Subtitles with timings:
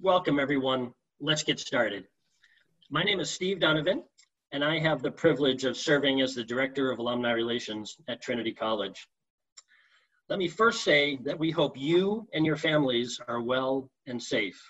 [0.00, 0.92] Welcome, everyone.
[1.18, 2.04] Let's get started.
[2.88, 4.04] My name is Steve Donovan,
[4.52, 8.52] and I have the privilege of serving as the Director of Alumni Relations at Trinity
[8.52, 9.08] College.
[10.28, 14.62] Let me first say that we hope you and your families are well and safe.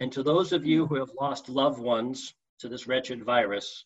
[0.00, 3.84] And to those of you who have lost loved ones to this wretched virus,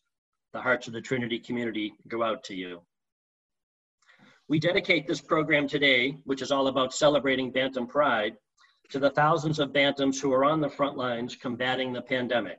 [0.52, 2.82] the hearts of the Trinity community go out to you.
[4.46, 8.36] We dedicate this program today, which is all about celebrating Bantam Pride,
[8.91, 12.58] to the thousands of Bantams who are on the front lines combating the pandemic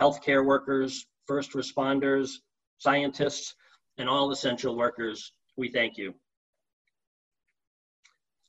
[0.00, 2.32] healthcare workers, first responders,
[2.78, 3.54] scientists,
[3.98, 5.32] and all essential workers.
[5.56, 6.14] We thank you.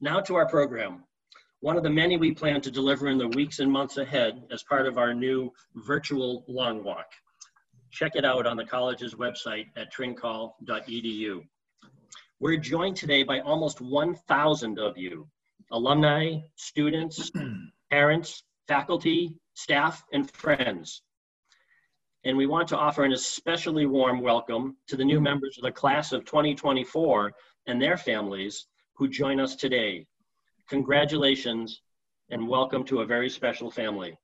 [0.01, 1.03] Now to our program.
[1.61, 4.63] One of the many we plan to deliver in the weeks and months ahead as
[4.63, 7.07] part of our new virtual long walk.
[7.91, 11.41] Check it out on the college's website at trincol.edu.
[12.39, 15.27] We're joined today by almost 1,000 of you
[15.71, 17.31] alumni, students,
[17.91, 21.01] parents, faculty, staff, and friends.
[22.23, 25.23] And we want to offer an especially warm welcome to the new mm-hmm.
[25.23, 27.31] members of the class of 2024
[27.67, 30.05] and their families who join us today.
[30.69, 31.81] Congratulations
[32.31, 34.17] and welcome to a very special family.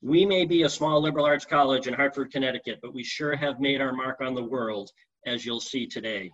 [0.00, 3.60] We may be a small liberal arts college in Hartford, Connecticut, but we sure have
[3.60, 4.90] made our mark on the world,
[5.26, 6.32] as you'll see today.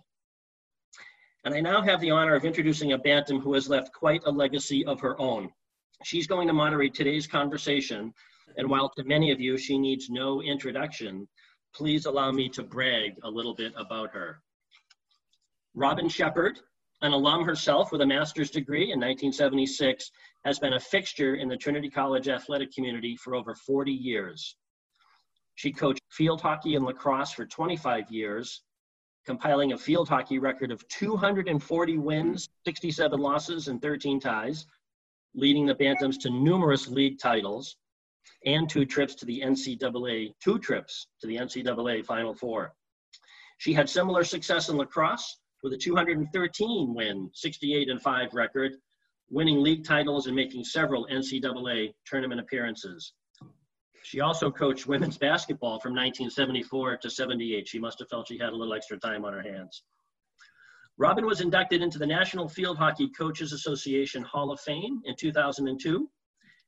[1.49, 4.31] And I now have the honor of introducing a Bantam who has left quite a
[4.31, 5.49] legacy of her own.
[6.03, 8.13] She's going to moderate today's conversation,
[8.57, 11.27] and while to many of you she needs no introduction,
[11.73, 14.43] please allow me to brag a little bit about her.
[15.73, 16.59] Robin Sheppard,
[17.01, 20.11] an alum herself with a master's degree in 1976,
[20.45, 24.55] has been a fixture in the Trinity College athletic community for over 40 years.
[25.55, 28.61] She coached field hockey and lacrosse for 25 years
[29.29, 34.65] compiling a field hockey record of 240 wins, 67 losses, and 13 ties,
[35.35, 37.75] leading the Bantams to numerous league titles
[38.47, 42.73] and two trips to the NCAA, two trips to the NCAA Final Four.
[43.59, 48.77] She had similar success in lacrosse with a 213 win, 68 and 5 record,
[49.29, 53.13] winning league titles and making several NCAA tournament appearances.
[54.09, 57.67] She also coached women's basketball from 1974 to 78.
[57.67, 59.83] She must have felt she had a little extra time on her hands.
[60.97, 66.09] Robin was inducted into the National Field Hockey Coaches Association Hall of Fame in 2002,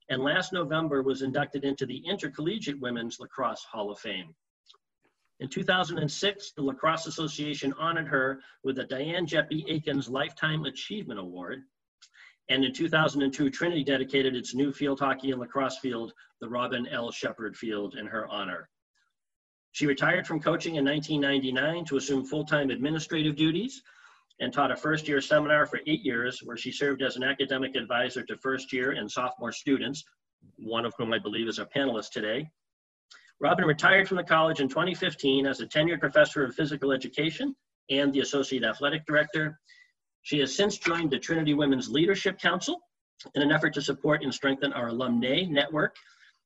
[0.10, 4.36] and last November was inducted into the Intercollegiate Women's Lacrosse Hall of Fame.
[5.40, 11.64] In 2006, the Lacrosse Association honored her with the Diane Geppi Aikens Lifetime Achievement Award,
[12.50, 17.12] and in 2002, Trinity dedicated its new field hockey and lacrosse field, the Robin L.
[17.12, 18.68] Sheppard Field, in her honor.
[19.72, 23.82] She retired from coaching in 1999 to assume full-time administrative duties
[24.42, 28.24] and taught a first-year seminar for eight years where she served as an academic advisor
[28.24, 30.04] to first-year and sophomore students,
[30.58, 32.50] one of whom I believe is a panelist today.
[33.40, 37.56] Robin retired from the college in 2015 as a tenured professor of physical education
[37.90, 39.60] and the associate athletic director
[40.24, 42.80] she has since joined the Trinity Women's Leadership Council
[43.36, 45.96] in an effort to support and strengthen our alumni network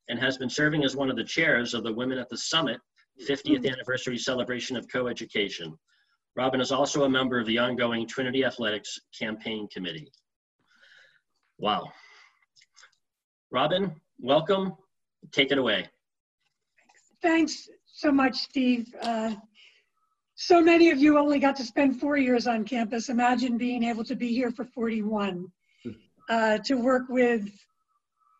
[0.09, 2.80] and has been serving as one of the chairs of the Women at the Summit
[3.28, 5.78] 50th anniversary celebration of coeducation.
[6.35, 10.12] Robin is also a member of the ongoing Trinity Athletics Campaign Committee.
[11.58, 11.85] Wow.
[13.52, 14.74] Robin, welcome.
[15.31, 15.88] Take it away.
[17.22, 18.94] Thanks so much, Steve.
[19.02, 19.35] Uh,
[20.35, 23.07] so many of you only got to spend four years on campus.
[23.07, 25.47] Imagine being able to be here for 41,
[26.29, 27.50] uh, to work with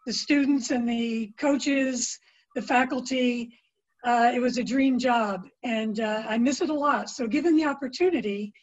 [0.06, 2.20] the students and the coaches,
[2.54, 3.58] the faculty.
[4.04, 7.10] Uh, it was a dream job, and uh, I miss it a lot.
[7.10, 8.54] So, given the opportunity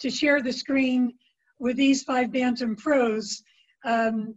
[0.00, 1.12] to share the screen
[1.58, 3.42] with these five Bantam pros,
[3.84, 4.34] um,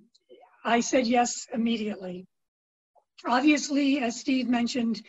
[0.66, 2.28] I said yes immediately.
[3.26, 5.02] Obviously, as Steve mentioned,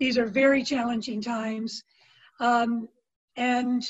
[0.00, 1.84] these are very challenging times.
[2.40, 2.88] Um,
[3.36, 3.84] and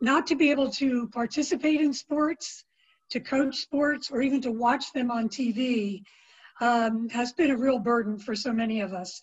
[0.00, 2.64] not to be able to participate in sports,
[3.10, 6.02] to coach sports, or even to watch them on TV
[6.60, 9.22] um, has been a real burden for so many of us.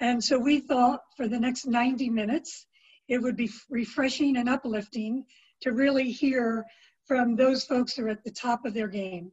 [0.00, 2.66] And so we thought for the next 90 minutes,
[3.08, 5.24] it would be refreshing and uplifting
[5.62, 6.64] to really hear
[7.06, 9.32] from those folks who are at the top of their game.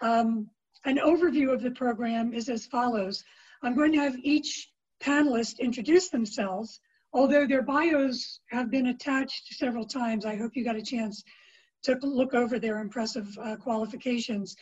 [0.00, 0.50] Um,
[0.84, 3.24] an overview of the program is as follows.
[3.62, 4.70] I'm going to have each
[5.02, 6.80] panelist introduce themselves
[7.16, 11.24] although their bios have been attached several times, I hope you got a chance
[11.84, 14.54] to look over their impressive uh, qualifications.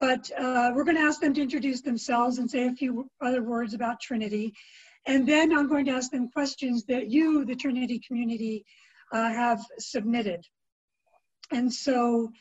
[0.00, 3.42] But uh, we're going to ask them to introduce themselves and say a few other
[3.42, 4.54] words about Trinity.
[5.04, 8.64] And then I'm going to ask them questions that you, the Trinity community,
[9.12, 10.42] uh, have submitted.
[11.52, 12.32] And so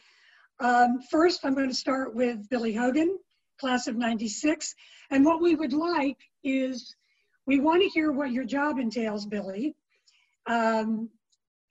[0.62, 3.20] um, first, I'm going to start with Billy Hogan.
[3.60, 4.74] class of 96.
[5.12, 6.96] And what we would like is
[7.46, 9.76] we want to hear what your job entails, Billy.
[10.46, 11.10] Um,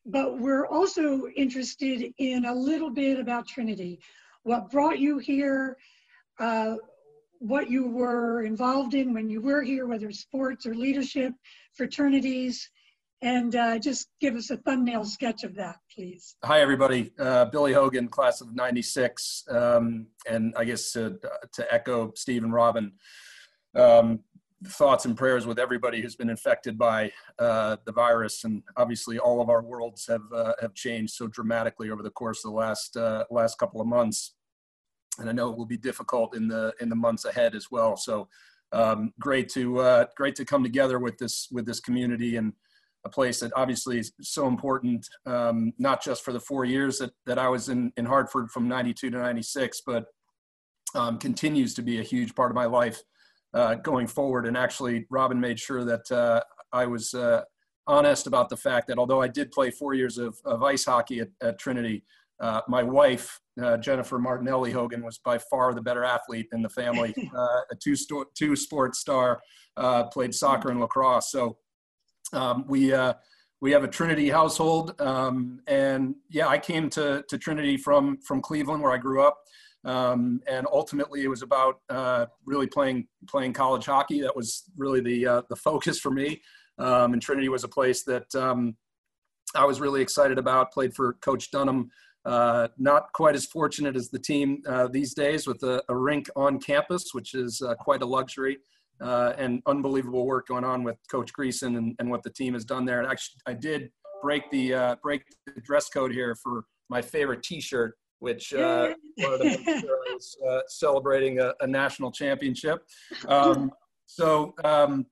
[0.04, 4.00] but we're also interested in a little bit about Trinity.
[4.42, 5.76] What brought you here,
[6.40, 6.76] uh,
[7.38, 11.32] what you were involved in when you were here, whether sports or leadership,
[11.74, 12.68] fraternities,
[13.22, 16.34] and uh, just give us a thumbnail sketch of that, please.
[16.44, 17.12] Hi, everybody.
[17.16, 19.44] Uh, Billy Hogan, class of 96.
[19.48, 21.18] Um, and I guess to,
[21.52, 22.92] to echo Steve and Robin,
[23.76, 24.20] um,
[24.66, 29.40] thoughts and prayers with everybody who's been infected by uh, the virus, and obviously all
[29.40, 32.96] of our worlds have uh, have changed so dramatically over the course of the last
[32.96, 34.34] uh, last couple of months,
[35.18, 37.96] and I know it will be difficult in the in the months ahead as well.
[37.96, 38.28] So
[38.72, 42.52] um, great to uh, great to come together with this with this community and
[43.04, 47.10] a place that obviously is so important, um, not just for the four years that,
[47.26, 50.06] that I was in, in Hartford from 92 to 96, but
[50.94, 53.02] um, continues to be a huge part of my life
[53.54, 54.46] uh, going forward.
[54.46, 56.40] And actually, Robin made sure that uh,
[56.72, 57.42] I was uh,
[57.86, 61.20] honest about the fact that although I did play four years of, of ice hockey
[61.20, 62.04] at, at Trinity,
[62.40, 66.70] uh, my wife, uh, Jennifer Martinelli Hogan, was by far the better athlete in the
[66.70, 67.14] family.
[67.34, 69.40] Uh, a two, sto- two sports star,
[70.12, 71.30] played soccer and lacrosse.
[71.30, 71.56] So
[72.32, 72.92] um, we,
[73.62, 75.00] we have a Trinity household.
[75.00, 79.38] Um, and yeah, I came to, to Trinity from, from Cleveland, where I grew up.
[79.84, 84.20] Um, and ultimately, it was about uh, really playing playing college hockey.
[84.20, 86.40] That was really the uh, the focus for me.
[86.78, 88.76] Um, and Trinity was a place that um,
[89.54, 90.72] I was really excited about.
[90.72, 91.90] Played for Coach Dunham.
[92.24, 96.30] Uh, not quite as fortunate as the team uh, these days with a, a, rink
[96.36, 98.58] on campus, which is uh, quite a luxury.
[99.00, 102.64] Uh, and unbelievable work going on with Coach Greason and, and, what the team has
[102.64, 103.00] done there.
[103.00, 103.90] And actually, I did
[104.22, 109.70] break the break the dress code here for my favorite T-shirt which uh, wanted to
[109.72, 112.86] I was uh, celebrating a, a, national championship.
[113.26, 113.72] Um,
[114.06, 115.06] so um,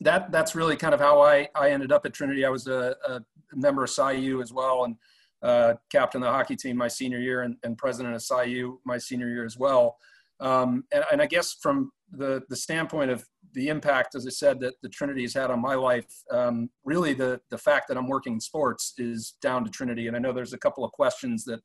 [0.00, 2.44] that that's really kind of how I, I ended up at Trinity.
[2.44, 3.20] I was a, a
[3.54, 4.96] member of Psi U as well and
[5.42, 8.80] uh, captain of the hockey team my senior year and, and president of Psi U
[8.84, 9.96] my senior year as well.
[10.40, 14.58] Um, and, and, I guess from the, the standpoint of the impact, as I said,
[14.60, 18.08] that the Trinity has had on my life, um, really the, the fact that I'm
[18.08, 20.08] working in sports is down to Trinity.
[20.08, 21.60] And I know there's a couple of questions that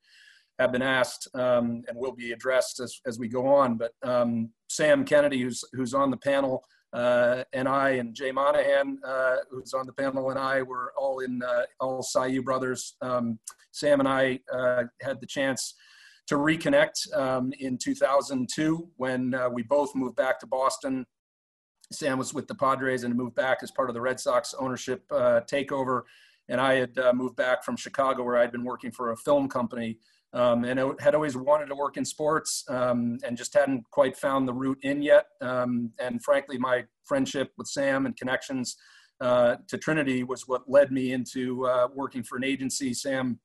[0.60, 3.78] have been asked um, and will be addressed as, as we go on.
[3.78, 9.00] But um, Sam Kennedy, who's, who's on the panel, uh, and I and Jay Monahan,
[9.06, 12.96] uh, who's on the panel, and I were all in uh, all Psi U brothers.
[13.02, 13.40] Um,
[13.72, 15.76] Sam and I uh, had the chance
[16.28, 21.06] to reconnect um, in 2002 when uh, we both moved back to Boston.
[21.92, 25.04] Sam was with the Padres and moved back as part of the Red Sox ownership
[25.12, 26.02] uh, takeover.
[26.50, 30.00] And I had moved back from Chicago, where I'd been working for a film company
[30.34, 34.16] um, and I had always wanted to work in sports um, and just hadn't quite
[34.16, 35.26] found the route in yet.
[35.42, 38.76] Um, and frankly, my friendship with Sam and connections
[39.22, 42.94] uh, to Trinity was what led me into uh, working for an agency.
[42.94, 43.40] Sam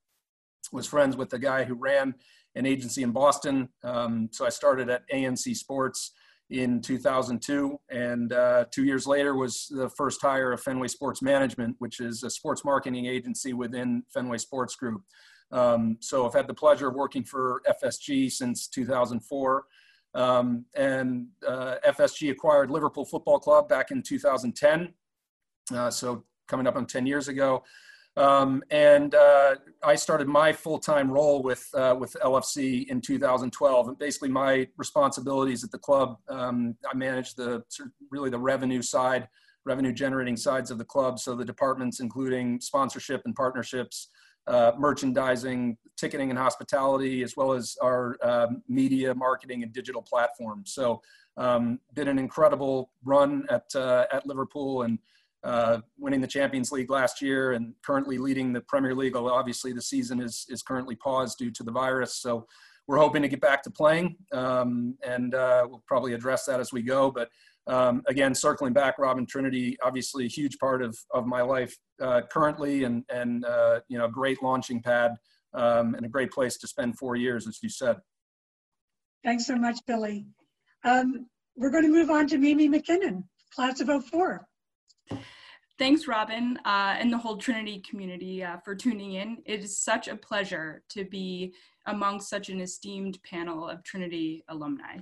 [0.73, 2.15] was friends with the guy who ran
[2.55, 3.69] an agency in Boston.
[3.83, 6.13] Um, so I started at ANC Sports
[6.51, 11.75] in 2002 and uh, two years later was the first hire of fenway sports management
[11.79, 15.01] which is a sports marketing agency within fenway sports group
[15.53, 19.65] um, so I've had the pleasure of working for FSG since 2004.
[20.15, 24.93] Um, and uh, FSG acquired Liverpool Football Club back in 2010.
[25.75, 27.65] Uh, so coming up on 10 years ago.
[28.17, 33.89] Um, and uh, I started my full-time role with uh, with LFC in 2012.
[33.89, 37.65] And basically, my responsibilities at the club, um, I manage the
[38.13, 39.29] really the revenue side,
[39.65, 41.19] revenue generating sides of the club.
[41.19, 44.11] So the departments, including sponsorship and partnerships,
[44.47, 50.73] uh, merchandising, ticketing and hospitality, as well as our uh, media, marketing, and digital platforms.
[50.75, 51.01] So,
[51.37, 54.99] um, been an incredible run at uh, at Liverpool and
[55.43, 59.17] uh, winning the Champions League last year, and currently leading the Premier League.
[59.17, 62.47] Although obviously the season is is currently paused due to the virus, so
[62.87, 66.73] we're hoping to get back to playing, um, and uh, we'll probably address that as
[66.73, 67.11] we go.
[67.11, 67.31] But
[67.67, 72.23] um, again, circling back, Robin Trinity, obviously a huge part of, of my life uh,
[72.31, 75.13] currently and, and uh, you know, great launching pad
[75.55, 77.97] um, and a great place to spend four years, as you said.
[79.25, 80.27] Thanks so much, Billy.
[80.85, 84.47] Um, we're going to move on to Mimi McKinnon, class of 04.
[85.79, 89.39] Thanks, Robin, uh, and the whole Trinity community uh, for tuning in.
[89.45, 91.53] It is such a pleasure to be
[91.87, 94.99] among such an esteemed panel of Trinity alumni.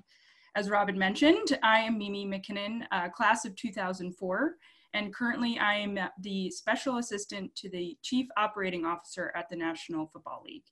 [0.55, 4.57] As Robin mentioned, I am Mimi McKinnon, uh, class of 2004,
[4.93, 10.07] and currently I am the Special Assistant to the Chief Operating Officer at the National
[10.07, 10.65] Football League.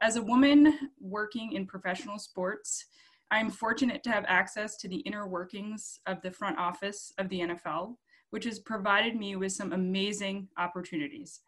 [0.00, 2.86] As a woman working in professional sports,
[3.30, 7.42] I'm fortunate to have access to the inner workings of the front office of the
[7.42, 7.94] NFL,
[8.30, 11.42] which has provided me with some amazing opportunities.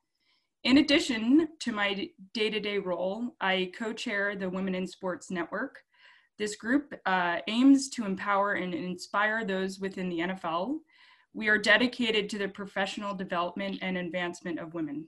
[0.62, 5.28] In addition to my day to day role, I co chair the Women in Sports
[5.32, 5.80] Network.
[6.38, 10.78] This group uh, aims to empower and inspire those within the NFL.
[11.32, 15.06] We are dedicated to the professional development and advancement of women.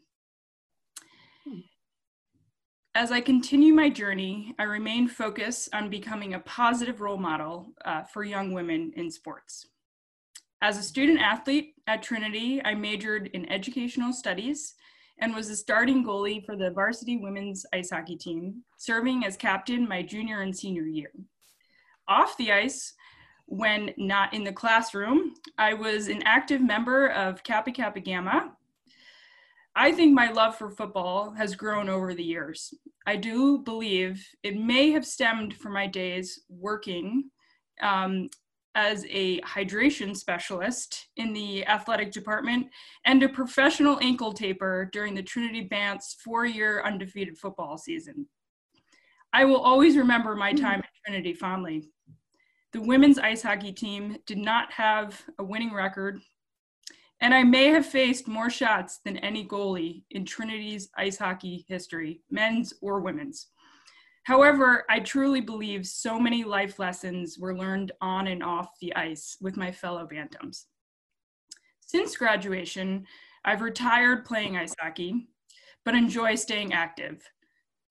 [2.95, 8.05] As I continue my journey, I remain focused on becoming a positive role model uh,
[8.05, 9.67] for young women in sports.
[10.63, 14.75] As a student athlete at Trinity, I majored in educational studies
[15.19, 19.89] and was the starting goalie for the varsity women's ice hockey team, serving as captain
[19.89, 21.11] my junior and senior year.
[22.09, 22.95] Off the ice,
[23.47, 28.53] when not in the classroom, I was an active member of Kappa Kappa Gamma.
[29.75, 32.73] I think my love for football has grown over the years.
[33.07, 37.31] I do believe it may have stemmed from my days working
[37.83, 38.29] um,
[38.77, 42.67] as a hydration specialist in the athletic department
[43.07, 48.29] and a professional ankle taper during the Trinity Bant's four year undefeated football season.
[49.33, 50.59] I will always remember my hmm.
[50.59, 51.89] time at Trinity fondly.
[52.75, 56.21] The women's ice hockey team did not have a winning record,
[57.23, 62.21] and I may have faced more shots than any goalie in Trinity's ice hockey history,
[62.31, 63.49] men's or women's.
[64.27, 69.37] However, I truly believe so many life lessons were learned on and off the ice
[69.41, 70.65] with my fellow Bantams.
[71.79, 73.07] Since graduation,
[73.45, 75.29] I've retired playing ice hockey,
[75.85, 77.23] but enjoy staying active.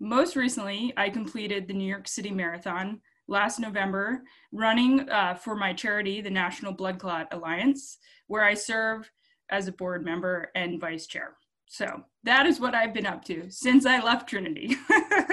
[0.01, 2.99] Most recently, I completed the New York City Marathon
[3.29, 9.09] last November, running uh, for my charity, the National Blood Clot Alliance, where I serve
[9.51, 11.37] as a board member and vice chair.
[11.67, 14.75] So that is what I've been up to since I left Trinity.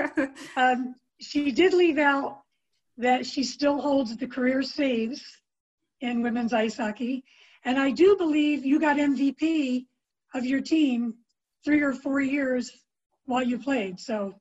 [0.57, 2.43] um, she did leave out
[2.99, 5.23] that she still holds the career saves
[6.01, 7.25] in women's ice hockey.
[7.65, 9.87] And I do believe you got MVP
[10.35, 11.15] of your team
[11.65, 12.71] three or four years
[13.27, 14.01] while you played.
[14.01, 14.35] So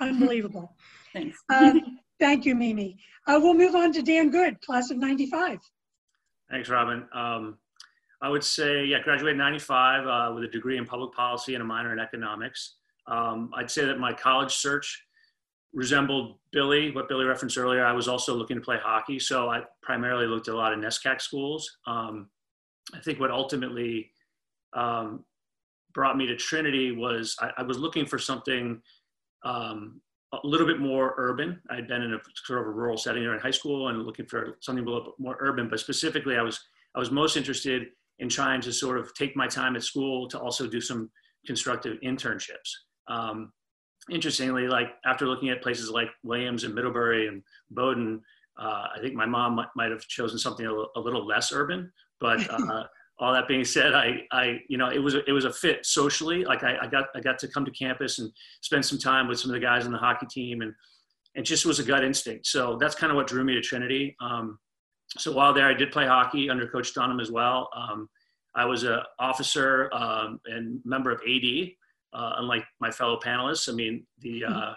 [0.00, 0.74] unbelievable.
[1.12, 1.38] Thanks.
[1.52, 2.96] Um, thank you, Mimi.
[3.26, 5.60] Uh, we'll move on to Dan Good, class of 95.
[6.50, 7.06] Thanks, Robin.
[7.14, 7.58] Um,
[8.20, 11.64] I would say, yeah, graduated 95 uh, with a degree in public policy and a
[11.64, 12.76] minor in economics.
[13.06, 15.04] Um, I'd say that my college search
[15.74, 17.84] resembled Billy, what Billy referenced earlier.
[17.84, 20.78] I was also looking to play hockey, so I primarily looked at a lot of
[20.78, 21.78] NESCAC schools.
[21.86, 22.28] Um,
[22.94, 24.10] I think what ultimately
[24.72, 25.24] um,
[25.92, 28.80] brought me to Trinity was I, I was looking for something
[29.44, 30.00] um,
[30.32, 31.60] a little bit more urban.
[31.70, 34.26] I had been in a sort of a rural setting in high school and looking
[34.26, 36.60] for something a little bit more urban, but specifically I was
[36.94, 37.88] I was most interested
[38.20, 41.10] in trying to sort of take my time at school to also do some
[41.46, 42.70] constructive internships.
[43.08, 43.52] Um,
[44.10, 48.20] interestingly, like after looking at places like Williams and Middlebury and Bowdoin,
[48.58, 51.92] uh, I think my mom might, might have chosen something a, little less urban.
[52.20, 52.84] But uh,
[53.18, 55.84] all that being said, I, I, you know, it was a, it was a fit
[55.86, 56.44] socially.
[56.44, 58.30] Like I, I got I got to come to campus and
[58.60, 60.74] spend some time with some of the guys on the hockey team, and
[61.36, 62.46] and just was a gut instinct.
[62.46, 64.16] So that's kind of what drew me to Trinity.
[64.20, 64.58] Um,
[65.16, 67.68] so while there, I did play hockey under Coach Dunham as well.
[67.76, 68.08] Um,
[68.54, 71.70] I was an officer um, and member of AD,
[72.14, 73.68] uh, unlike my fellow panelists.
[73.68, 74.52] I mean, the hmm.
[74.52, 74.74] uh,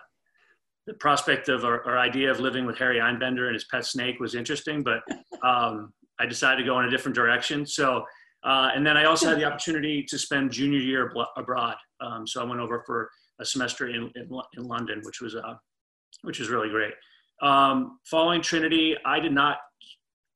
[0.88, 4.36] the prospect of our, idea of living with Harry Einbender and his pet snake was
[4.36, 5.02] interesting, but
[5.44, 7.66] um, I decided to go in a different direction.
[7.66, 8.04] So,
[8.44, 11.76] uh, and then I also had the opportunity to spend junior year abroad.
[12.00, 15.56] Um, so I went over for a semester in, in, in London, which was, uh,
[16.22, 16.94] which was really great.
[17.42, 19.58] Um, following Trinity, I did not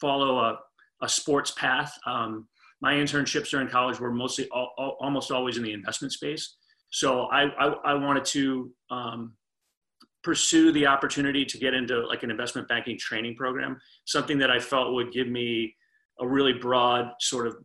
[0.01, 0.59] follow a,
[1.01, 1.93] a sports path.
[2.05, 2.47] Um,
[2.81, 6.57] my internships during college were mostly all, all, almost always in the investment space.
[6.91, 9.33] So I, I, I wanted to um,
[10.23, 14.59] pursue the opportunity to get into like an investment banking training program, something that I
[14.59, 15.75] felt would give me
[16.19, 17.55] a really broad sort of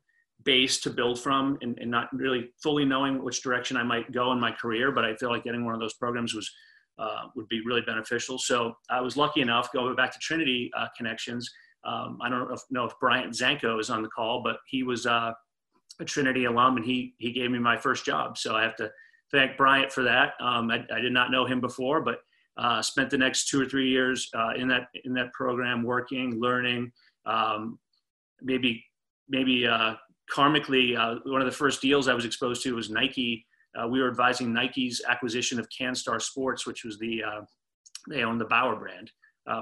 [0.45, 4.33] base to build from and, and not really fully knowing which direction I might go
[4.33, 4.92] in my career.
[4.92, 6.50] But I feel like getting one of those programs was
[6.99, 8.38] uh, would be really beneficial.
[8.38, 11.50] So I was lucky enough going back to Trinity uh, connections
[11.87, 14.83] um, I don't know if, know if Bryant Zanko is on the call, but he
[14.83, 15.33] was uh,
[16.00, 18.37] a Trinity alum and he, he gave me my first job.
[18.37, 18.90] So I have to
[19.33, 20.35] thank Bryant for that.
[20.40, 22.18] Um, I, I, did not know him before, but
[22.56, 26.40] uh, spent the next two or three years uh, in that in that program, working,
[26.40, 26.92] learning.
[27.26, 27.78] Um,
[28.42, 28.85] maybe
[29.28, 29.95] maybe uh,
[30.33, 33.45] karmically, uh, one of the first deals I was exposed to was Nike.
[33.78, 37.40] Uh, we were advising Nike's acquisition of CanStar Sports, which was the uh,
[38.09, 39.11] they own the Bauer brand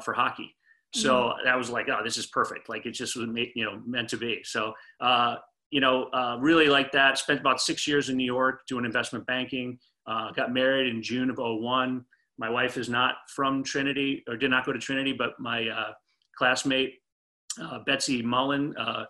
[0.03, 0.55] for hockey.
[0.95, 1.45] So mm-hmm.
[1.45, 2.69] that was like, oh, this is perfect.
[2.69, 4.41] Like it just was, you know, meant to be.
[4.45, 5.37] So, uh,
[5.71, 7.19] you know, uh, really like that.
[7.19, 9.79] Spent about six years in New York doing investment banking.
[10.07, 12.05] Uh, got married in June of 01.
[12.37, 15.93] my wife is not from Trinity or did not go to Trinity, but my uh,
[16.37, 16.95] classmate
[17.63, 19.05] uh, Betsy Mullen uh,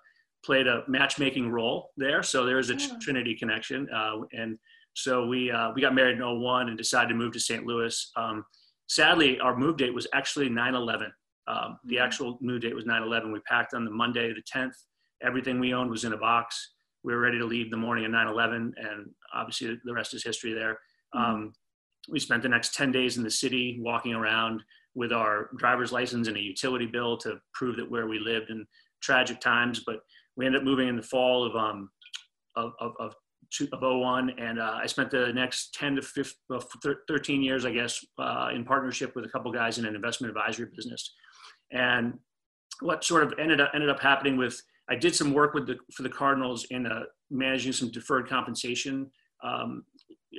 [0.44, 2.22] played a matchmaking role there.
[2.22, 2.98] So there is a Oh.
[3.00, 3.88] Trinity connection.
[3.90, 4.58] Uh, and
[4.92, 7.64] so we, uh, we got married in 01 and decided to move to St.
[7.64, 8.12] Louis.
[8.16, 8.44] Um,
[8.88, 11.10] sadly, our move date was actually 9 11.
[11.46, 12.02] Um, the Mhm.
[12.04, 13.32] actual move date was 9 11.
[13.32, 14.76] We packed on the Monday, the 10th.
[15.24, 16.72] Everything we owned was in a box.
[17.02, 18.74] We were ready to leave the morning of 9 11.
[18.76, 20.78] And obviously, the rest is history there.
[21.14, 21.20] Mhm.
[21.20, 21.52] Um,
[22.08, 24.62] we spent the next 10 days in the city walking around
[24.94, 28.66] with our driver's license and a utility bill to prove that where we lived in
[29.02, 29.82] tragic times.
[29.84, 30.00] But
[30.36, 31.90] we ended up moving in the fall of um
[32.56, 33.14] of of of,
[33.50, 37.64] two, of 01 and uh, I spent the next 10 to 15, uh, 13 years,
[37.64, 41.12] I guess, uh, in partnership with a couple guys in an investment advisory business.
[41.70, 42.18] And
[42.80, 44.60] what sort of ended up ended up happening with
[44.90, 49.10] I did some work with the for the Cardinals in uh, managing some deferred compensation
[49.42, 49.84] um,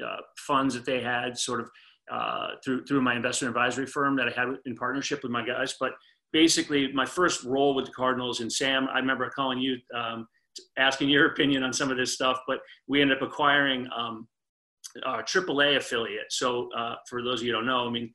[0.06, 1.70] uh, funds that they had, sort of
[2.12, 5.76] uh, through through my investment advisory firm that I had in partnership with my guys.
[5.80, 5.94] But
[6.32, 10.28] basically, my first role with the Cardinals and Sam, I remember calling you, um,
[10.78, 12.40] asking your opinion on some of this stuff.
[12.48, 14.28] But we ended up acquiring um,
[15.06, 16.32] our AAA affiliate.
[16.32, 18.14] So uh, for those of you who don't know, I mean,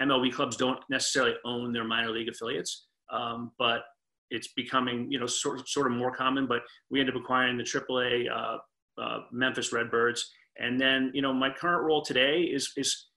[0.00, 3.82] MLB clubs don't necessarily own their minor league affiliates, um, but
[4.30, 6.46] it's becoming you know sort sort of more common.
[6.46, 8.58] But we ended up acquiring the AAA uh,
[9.00, 13.08] uh, Memphis Redbirds, and then you know my current role today is is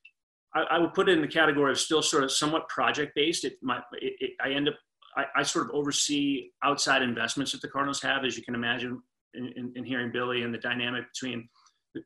[0.55, 3.45] I, I would put it in the category of still sort of somewhat project based.
[3.45, 4.75] It, my, it, it, I end up
[5.15, 9.01] I, I, sort of oversee outside investments that the Cardinals have, as you can imagine,
[9.33, 11.47] in, in, in hearing Billy and the dynamic between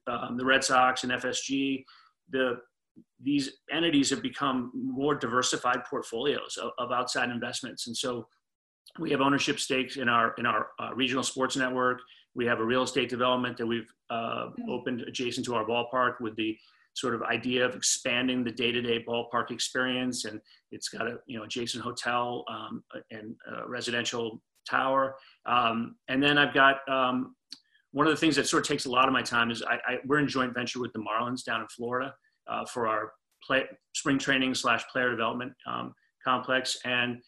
[0.07, 1.83] um, the Red Sox and FSG.
[2.29, 2.57] The
[3.19, 8.27] these entities have become more diversified portfolios of, of outside investments, and so
[8.99, 11.99] we have ownership stakes in our in our uh, regional sports network.
[12.35, 16.35] We have a real estate development that we've uh, opened adjacent to our ballpark with
[16.35, 16.57] the
[16.95, 20.39] sort of idea of expanding the day-to-day ballpark experience, and
[20.71, 23.35] it's got a you know adjacent hotel um, and
[23.67, 25.15] residential tower.
[25.45, 27.35] Um, and then I've got um,
[27.91, 29.75] one of the things that sort of takes a lot of my time is I,
[29.87, 32.13] I, we're in joint venture with the Marlins down in Florida
[32.47, 33.13] uh, for our
[33.45, 35.93] play, spring training slash player development um,
[36.23, 37.21] complex, and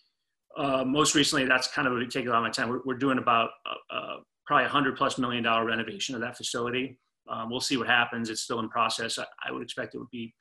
[0.58, 2.70] uh, most recently that's kind of taking a lot of my time.
[2.70, 3.50] We're, we're doing about
[3.89, 7.00] uh, probably a hundred plus million dollar renovation of that facility.
[7.30, 8.30] Um, we'll see what happens.
[8.30, 9.18] It's still in process.
[9.18, 10.34] I, I, would expect it would be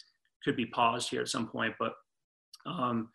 [0.45, 1.95] could be paused here at some point, but
[2.67, 3.09] um,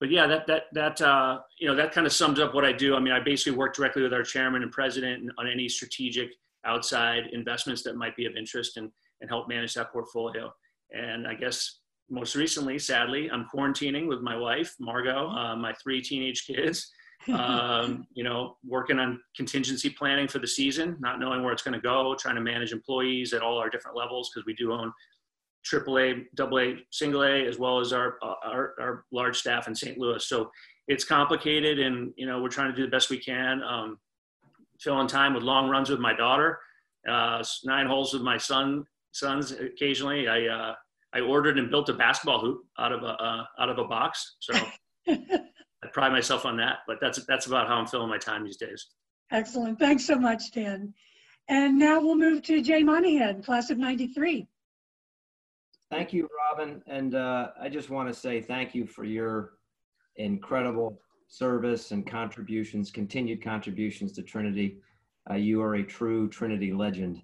[0.00, 2.72] but yeah, that that that uh, you know that kind of sums up what I
[2.72, 2.94] do.
[2.94, 6.30] I mean, I basically work directly with our chairman and president on any strategic
[6.64, 8.90] outside investments that might be of interest and
[9.20, 10.52] and help manage that portfolio.
[10.92, 16.00] And I guess most recently, sadly, I'm quarantining with my wife, Margot, uh, my three
[16.00, 16.90] teenage kids.
[17.32, 21.74] um, you know, working on contingency planning for the season, not knowing where it's going
[21.74, 24.92] to go, trying to manage employees at all our different levels because we do own
[25.66, 29.98] AAA, AA, single A, as well as our, our, our large staff in St.
[29.98, 30.24] Louis.
[30.24, 30.50] So
[30.88, 33.62] it's complicated, and you know, we're trying to do the best we can.
[33.62, 33.98] Um,
[34.80, 36.60] filling time with long runs with my daughter,
[37.08, 40.28] uh, nine holes with my son sons occasionally.
[40.28, 40.74] I uh,
[41.16, 44.36] I ordered and built a basketball hoop out of a uh, out of a box.
[44.40, 44.52] So
[45.08, 46.78] I pride myself on that.
[46.86, 48.86] But that's that's about how I'm filling my time these days.
[49.32, 49.78] Excellent.
[49.78, 50.92] Thanks so much, Dan.
[51.48, 54.46] And now we'll move to Jay Monahan, class of 93.
[55.90, 56.82] Thank you, Robin.
[56.86, 59.52] And uh, I just want to say thank you for your
[60.16, 64.78] incredible service and contributions, continued contributions to Trinity.
[65.30, 67.22] Uh, you are a true Trinity legend.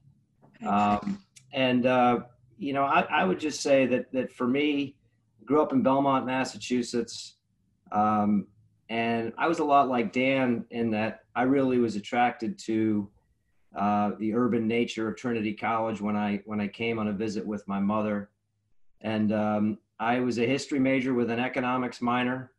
[0.66, 1.20] Um,
[1.52, 2.20] and, uh,
[2.62, 4.94] you know, I, I, would just say that, that for me,
[5.44, 7.34] grew up in Belmont, Massachusetts.
[7.90, 8.46] Um,
[8.88, 13.08] and I was a lot like Dan in that I really was attracted to
[13.76, 17.44] uh, the urban nature of Trinity College when I, when I came on a visit
[17.44, 18.30] with my mother.
[19.00, 22.52] And um, I was a history major with an economics minor.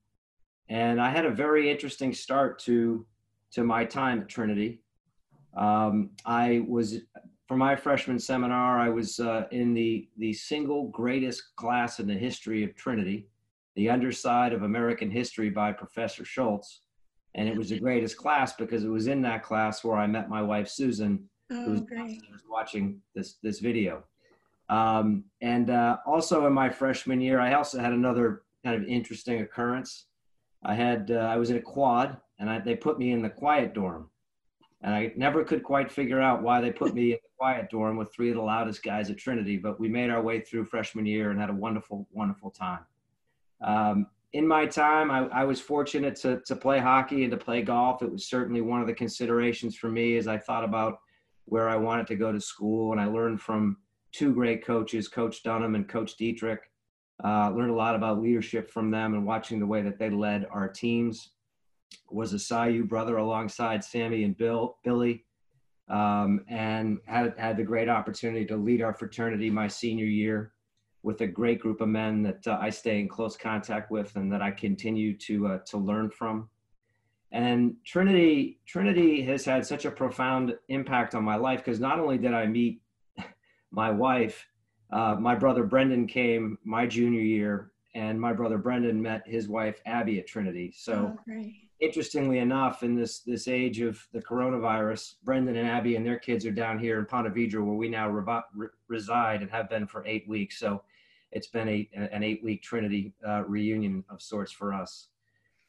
[0.67, 3.05] And I had a very interesting start to,
[3.51, 4.81] to my time at Trinity.
[5.55, 6.97] Um, I was,
[7.53, 12.15] for my freshman seminar, I was uh, in the, the single greatest class in the
[12.15, 13.27] history of Trinity,
[13.75, 16.81] The Underside of American History by Professor Schultz.
[17.35, 20.31] And it was the greatest class because it was in that class where I met
[20.31, 21.81] my wife, Susan, oh, who was,
[22.49, 24.03] watching this, this video.
[24.69, 29.41] Um, and uh, also in my freshman year, I also had another kind of interesting
[29.41, 30.07] occurrence.
[30.65, 33.29] I had uh, I was in a quad, and I, they put me in the
[33.29, 34.09] quiet dorm,
[34.81, 38.13] and I never could quite figure out why they put me in quiet dorm with
[38.13, 39.57] three of the loudest guys at Trinity.
[39.57, 42.85] But we made our way through freshman year and had a wonderful, wonderful time.
[43.61, 47.61] Um, in my time, I, I was fortunate to to play hockey and to play
[47.61, 48.01] golf.
[48.01, 50.99] It was certainly one of the considerations for me as I thought about
[51.45, 53.77] where I wanted to go to school, and I learned from
[54.11, 56.61] two great coaches, Coach Dunham and Coach Dietrich.
[57.23, 60.47] Uh, learned a lot about leadership from them and watching the way that they led
[60.51, 61.31] our teams.
[62.09, 65.25] Was a Psi U brother alongside Sammy and Bill, Billy,
[65.89, 70.53] um, and had had the great opportunity to lead our fraternity my senior year
[71.03, 74.31] with a great group of men that uh, I stay in close contact with and
[74.31, 76.49] that I continue to uh, to learn from.
[77.31, 82.17] And Trinity Trinity has had such a profound impact on my life because not only
[82.17, 82.81] did I meet
[83.71, 84.47] my wife,
[84.91, 89.81] uh, my brother Brendan came my junior year, and my brother Brendan met his wife
[89.85, 90.73] Abby at Trinity.
[90.75, 91.17] So.
[91.17, 91.33] Oh,
[91.79, 96.45] interestingly enough, in this this age of the coronavirus, Brendan and Abby and their kids
[96.45, 100.05] are down here in Ponte Vedra, where we now re- reside and have been for
[100.05, 100.59] eight weeks.
[100.59, 100.83] So
[101.31, 105.07] it's been a, an eight week Trinity uh, reunion of sorts for us.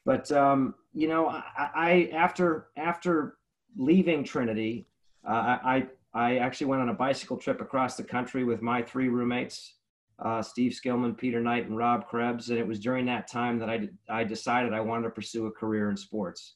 [0.04, 3.38] But um, you know, I, I, after after
[3.76, 4.86] leaving Trinity,
[5.26, 9.08] uh, I I actually went on a bicycle trip across the country with my three
[9.08, 9.74] roommates,
[10.18, 12.50] uh, Steve Skillman, Peter Knight, and Rob Krebs.
[12.50, 15.50] And it was during that time that I I decided I wanted to pursue a
[15.50, 16.54] career in sports,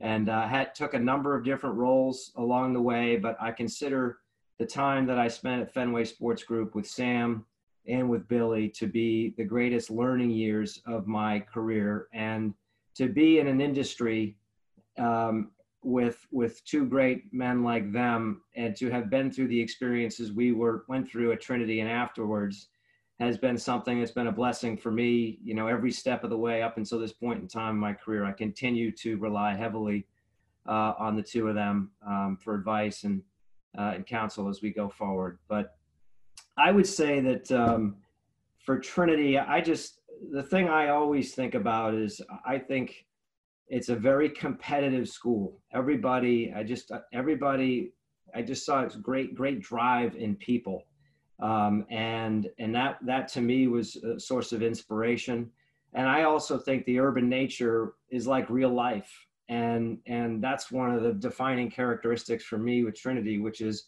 [0.00, 3.16] and uh, had took a number of different roles along the way.
[3.16, 4.18] But I consider
[4.58, 7.46] the time that I spent at Fenway Sports Group with Sam
[7.86, 12.52] and with Billy to be the greatest learning years of my career and
[12.94, 14.36] to be in an industry
[14.98, 15.50] um,
[15.82, 20.52] with with two great men like them and to have been through the experiences we
[20.52, 22.68] were went through at Trinity and afterwards
[23.20, 26.36] has been something that's been a blessing for me you know every step of the
[26.36, 28.24] way up until this point in time in my career.
[28.24, 30.06] I continue to rely heavily
[30.68, 33.22] uh, on the two of them um, for advice and
[33.78, 35.38] uh, and counsel as we go forward.
[35.48, 35.76] But
[36.56, 37.96] I would say that um,
[38.64, 40.00] for Trinity, I just
[40.32, 43.06] the thing I always think about is I think
[43.68, 45.60] it's a very competitive school.
[45.72, 47.92] Everybody, I just everybody,
[48.34, 50.84] I just saw it's great, great drive in people,
[51.40, 55.50] um, and and that that to me was a source of inspiration.
[55.92, 59.10] And I also think the urban nature is like real life,
[59.48, 63.86] and and that's one of the defining characteristics for me with Trinity, which is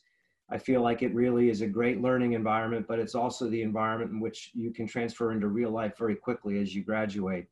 [0.50, 4.10] I feel like it really is a great learning environment, but it's also the environment
[4.10, 7.46] in which you can transfer into real life very quickly as you graduate.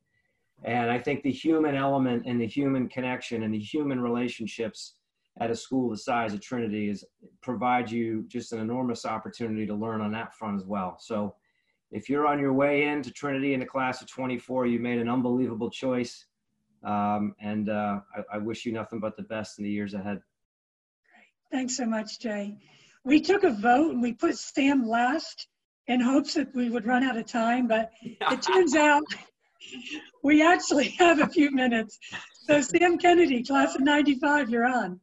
[0.63, 4.95] And I think the human element and the human connection and the human relationships
[5.41, 7.03] at a school the size of Trinity is
[7.41, 10.97] provide you just an enormous opportunity to learn on that front as well.
[10.99, 11.35] So
[11.91, 15.09] if you're on your way into Trinity in the class of 24, you made an
[15.09, 16.25] unbelievable choice.
[16.83, 20.21] Um, and uh, I, I wish you nothing but the best in the years ahead.
[21.51, 22.57] Thanks so much, Jay
[23.03, 25.47] we took a vote and we put Sam last
[25.87, 29.03] in hopes that we would run out of time, but it turns out
[30.23, 31.97] we actually have a few minutes.
[32.47, 34.99] So Sam Kennedy, class of 95, you're on.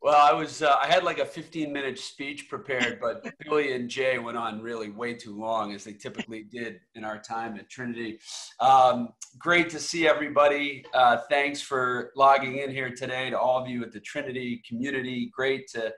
[0.00, 3.88] Well, I was uh, I had like a 15 minute speech prepared, but Billy and
[3.88, 7.68] Jay went on really way too long, as they typically did in our time at
[7.68, 8.20] Trinity.
[8.60, 9.08] Um,
[9.38, 10.84] great to see everybody.
[10.94, 15.30] Uh, thanks for logging in here today to all of you at the Trinity community.
[15.34, 15.92] Great to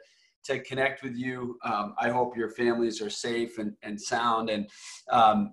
[0.44, 1.58] to connect with you.
[1.64, 4.50] Um, I hope your families are safe and, and sound.
[4.50, 4.68] And,
[5.10, 5.52] um,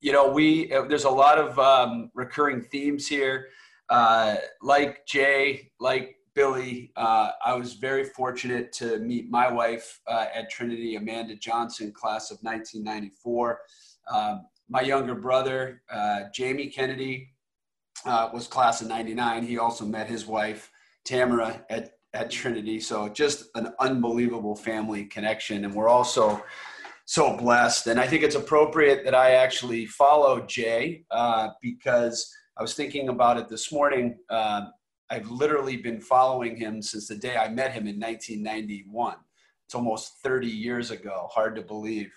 [0.00, 3.48] you know, we, uh, there's a lot of um, recurring themes here.
[3.88, 10.26] Uh, like Jay, like Billy, uh, I was very fortunate to meet my wife uh,
[10.34, 13.58] at Trinity, Amanda Johnson, class of 1994.
[14.12, 17.30] Um, my younger brother, uh, Jamie Kennedy,
[18.04, 19.44] uh, was class of 99.
[19.44, 20.70] He also met his wife,
[21.04, 22.80] Tamara, at at Trinity.
[22.80, 25.64] So just an unbelievable family connection.
[25.64, 26.42] And we're also
[27.04, 27.86] so blessed.
[27.88, 33.08] And I think it's appropriate that I actually follow Jay uh, because I was thinking
[33.08, 34.16] about it this morning.
[34.30, 34.66] Uh,
[35.10, 39.16] I've literally been following him since the day I met him in 1991.
[39.64, 41.28] It's almost 30 years ago.
[41.30, 42.12] Hard to believe.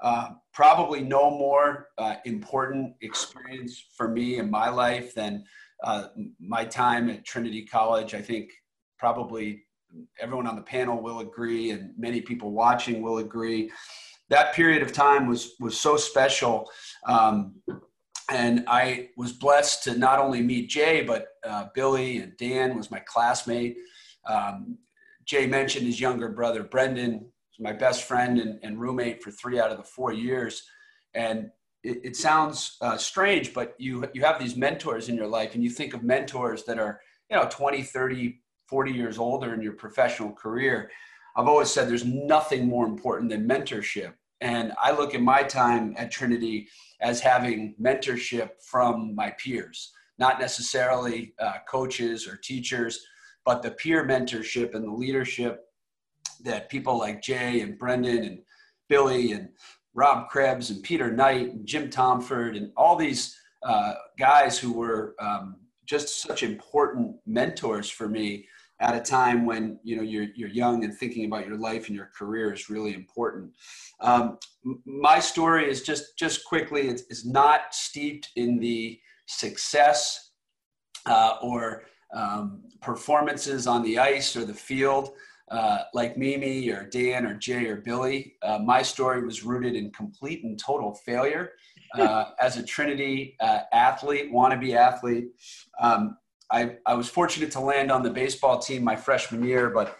[0.00, 5.44] Uh, probably no more uh, important experience for me in my life than
[5.84, 6.08] uh,
[6.40, 8.14] my time at Trinity College.
[8.14, 8.50] I think
[8.98, 9.64] probably
[10.20, 13.70] everyone on the panel will agree and many people watching will agree
[14.32, 16.70] that period of time was was so special
[17.06, 17.54] um,
[18.30, 22.90] and i was blessed to not only meet jay but uh, billy and dan was
[22.90, 23.76] my classmate.
[24.26, 24.78] Um,
[25.24, 27.26] jay mentioned his younger brother brendan
[27.58, 30.64] my best friend and, and, roommate for three out of the four years.
[31.14, 31.50] And
[31.84, 35.62] it, it sounds uh, strange but you you have these mentors in your life and
[35.62, 39.74] you think of mentors that are you know 20 30 40 years older in your
[39.74, 40.90] professional career,
[41.36, 44.14] I've always said there's nothing more important than mentorship.
[44.40, 46.68] And I look at my time at Trinity
[47.02, 53.04] as having mentorship from my peers, not necessarily uh, coaches or teachers,
[53.44, 55.64] but the peer mentorship and the leadership
[56.44, 58.38] that people like Jay and Brendan and
[58.88, 59.48] Billy and
[59.94, 65.14] Rob Krebs and Peter Knight and Jim Tomford and all these uh, guys who were
[65.20, 68.46] um, just such important mentors for me
[68.82, 71.96] at a time when you know you're you're young and thinking about your life and
[71.96, 73.52] your career is really important.
[74.00, 74.38] Um,
[74.84, 80.32] my story is just just quickly it's, it's not steeped in the success
[81.06, 85.10] uh, or um, performances on the ice or the field.
[85.50, 89.90] Uh, like Mimi or Dan or Jay or Billy, uh, my story was rooted in
[89.90, 91.50] complete and total failure
[91.94, 95.26] uh, as a Trinity uh, athlete, wannabe athlete.
[95.78, 96.16] Um,
[96.52, 99.98] I, I was fortunate to land on the baseball team my freshman year, but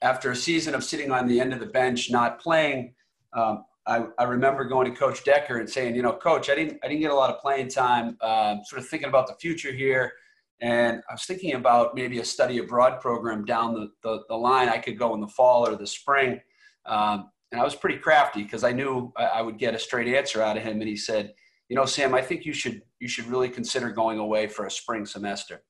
[0.00, 2.94] after a season of sitting on the end of the bench, not playing,
[3.32, 6.78] um, I, I, remember going to Coach Decker and saying, you know, Coach, I didn't,
[6.84, 8.16] I didn't get a lot of playing time.
[8.20, 10.12] Um, sort of thinking about the future here,
[10.60, 14.68] and I was thinking about maybe a study abroad program down the, the, the line.
[14.68, 16.40] I could go in the fall or the spring.
[16.86, 20.14] Um, and I was pretty crafty because I knew I, I would get a straight
[20.14, 20.80] answer out of him.
[20.80, 21.32] And he said,
[21.68, 24.70] you know, Sam, I think you should you should really consider going away for a
[24.70, 25.62] spring semester.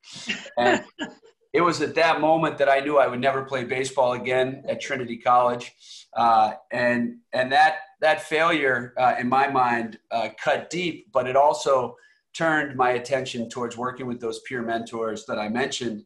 [0.56, 0.82] And
[1.52, 4.80] it was at that moment that I knew I would never play baseball again at
[4.80, 5.74] Trinity College,
[6.16, 11.36] uh, and and that that failure uh, in my mind uh, cut deep, but it
[11.36, 11.96] also
[12.32, 16.04] turned my attention towards working with those peer mentors that I mentioned,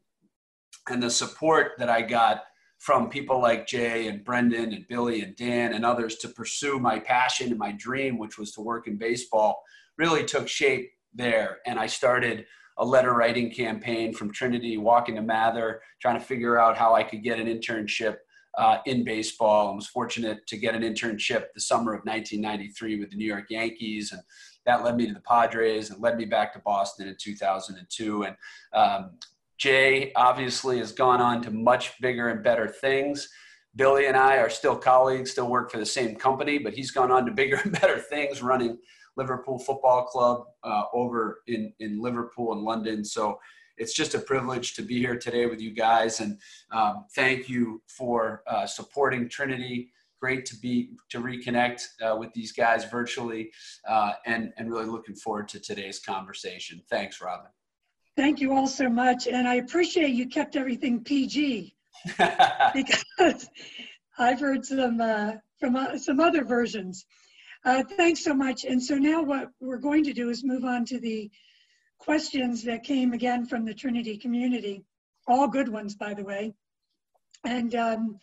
[0.89, 2.45] and the support that I got
[2.79, 6.99] from people like Jay and Brendan and Billy and Dan and others to pursue my
[6.99, 9.63] passion and my dream, which was to work in baseball
[10.03, 11.59] really took shape there.
[11.65, 12.45] And I started
[12.77, 17.05] a letter writing campaign from Trinity, walking to Mather, trying to figure out how I
[17.05, 18.17] could get an internship
[18.59, 19.71] uh, in baseball.
[19.71, 23.47] I was fortunate to get an internship the summer of 1993 with the New York
[23.49, 24.21] Yankees, and
[24.67, 28.25] that led me to the Padres and led me back to Boston in 2002.
[28.25, 28.37] And
[28.73, 29.13] um,
[29.57, 33.29] Jay obviously has gone on to much bigger and better things.
[33.77, 37.13] Billy and I are still colleagues, still work for the same company, but he's gone
[37.13, 38.79] on to bigger and better things, running
[39.17, 43.05] Liverpool Football Club uh, over in, in Liverpool and London.
[43.05, 43.39] So
[43.77, 46.21] it's just a privilege to be here today with you guys.
[46.21, 46.39] And
[46.71, 49.91] um, thank you for uh, supporting Trinity.
[50.21, 53.51] Great to be to reconnect uh, with these guys virtually,
[53.89, 56.81] uh, and and really looking forward to today's conversation.
[56.89, 57.51] Thanks, Robin.
[58.17, 61.75] Thank you all so much, and I appreciate you kept everything PG
[62.75, 63.51] because
[64.17, 67.05] I've heard some uh, from uh, some other versions.
[67.65, 68.65] Uh, thanks so much.
[68.65, 71.31] And so now what we're going to do is move on to the
[71.99, 74.85] questions that came again from the Trinity community,
[75.29, 76.53] all good ones, by the way.
[77.45, 78.19] And um,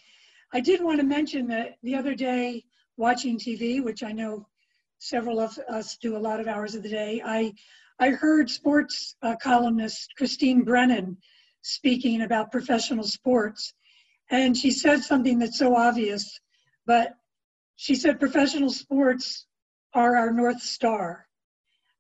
[0.54, 2.66] I did want to mention that the other day,
[2.98, 4.46] watching TV, which I know
[4.98, 7.54] several of us do a lot of hours of the day, I,
[7.98, 11.18] I heard sports uh, columnist Christine Brennan
[11.62, 13.74] speaking about professional sports.
[14.30, 16.40] And she said something that's so obvious,
[16.86, 17.14] but
[17.82, 19.46] she said professional sports
[19.94, 21.26] are our North Star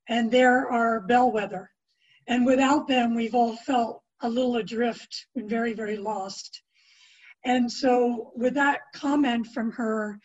[0.09, 1.71] and they're our bellwether.
[2.27, 6.63] And without them, we've all felt a little adrift and very, very lost.
[7.45, 10.19] And so, with that comment from her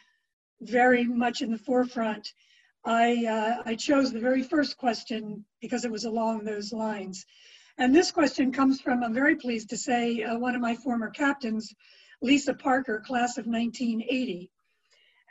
[0.60, 2.32] very much in the forefront,
[2.84, 7.24] I, uh, I chose the very first question because it was along those lines.
[7.78, 11.10] And this question comes from, I'm very pleased to say, uh, one of my former
[11.10, 11.72] captains,
[12.22, 14.50] Lisa Parker, class of 1980.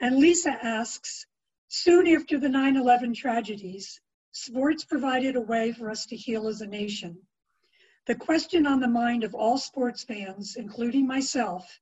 [0.04, 1.26] And Lisa asks,
[1.70, 4.02] soon after the 9-11 tragedies,
[4.34, 7.18] sports provided a way for us to heal as a nation.
[8.08, 11.80] The question on the mind of all sports fans, including myself,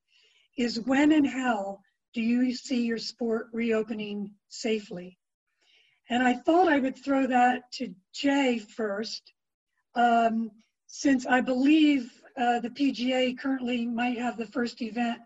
[0.55, 1.79] is when and how
[2.13, 5.17] do you see your sport reopening safely?
[6.07, 9.33] And I thought I would throw that to Jay first,
[9.95, 10.51] um,
[10.85, 15.21] since I believe uh, the PGA currently might have the first event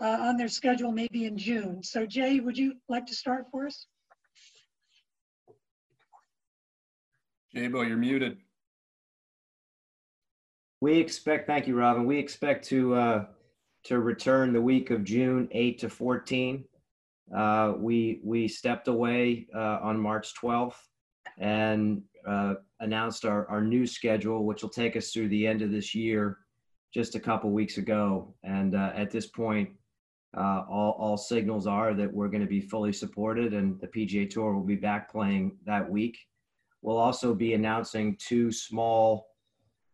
[0.00, 1.82] uh, on their schedule maybe in June.
[1.82, 3.86] So Jay, would you like to start for us?
[7.54, 8.38] Jaybo, you're muted.
[10.80, 12.04] We expect, thank you, Robin.
[12.04, 13.24] We expect to uh,
[13.84, 16.64] to return the week of June 8 to 14.
[17.34, 20.76] Uh, we we stepped away uh, on March 12th
[21.38, 25.70] and uh, announced our, our new schedule, which will take us through the end of
[25.70, 26.38] this year
[26.92, 28.34] just a couple weeks ago.
[28.42, 29.70] And uh, at this point,
[30.36, 34.28] uh, all, all signals are that we're going to be fully supported and the PGA
[34.28, 36.18] Tour will be back playing that week.
[36.82, 39.28] We'll also be announcing two small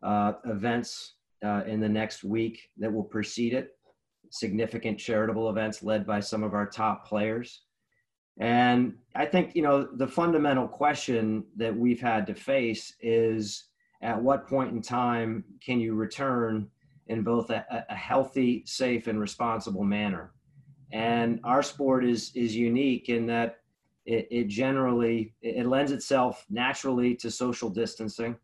[0.03, 3.69] uh, events uh, in the next week that will precede it,
[4.29, 7.61] significant charitable events led by some of our top players.
[8.39, 13.65] And I think, you know, the fundamental question that we've had to face is
[14.01, 16.67] at what point in time can you return
[17.11, 20.31] in both a, a healthy, safe, and responsible manner.
[20.91, 23.59] And our sport is is unique in that
[24.05, 28.35] it, it generally it lends itself naturally to social distancing.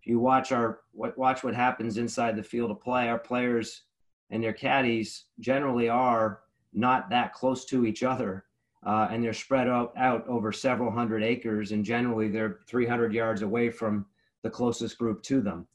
[0.00, 3.84] If you watch our watch what happens inside the field of play, our players
[4.30, 6.40] and their caddies generally are
[6.72, 8.44] not that close to each other,
[8.84, 13.42] uh, and they're spread out, out over several hundred acres, and generally they're 300 yards
[13.42, 14.04] away from
[14.42, 15.66] the closest group to them.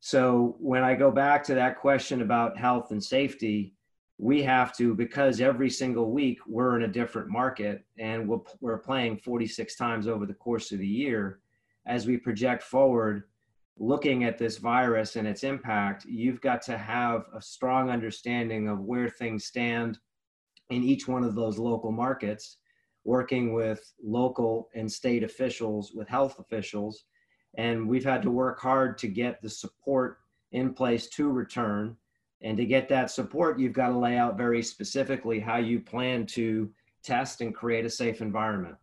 [0.00, 3.74] So when I go back to that question about health and safety,
[4.18, 8.78] we have to because every single week we're in a different market and we're, we're
[8.78, 11.40] playing 46 times over the course of the year
[11.86, 13.24] as we project forward
[13.78, 18.80] looking at this virus and its impact you've got to have a strong understanding of
[18.80, 19.98] where things stand
[20.70, 22.56] in each one of those local markets
[23.04, 27.04] working with local and state officials with health officials
[27.56, 30.18] and we've had to work hard to get the support
[30.52, 31.96] in place to return
[32.42, 36.24] and to get that support, you've got to lay out very specifically how you plan
[36.26, 36.70] to
[37.02, 38.76] test and create a safe environment.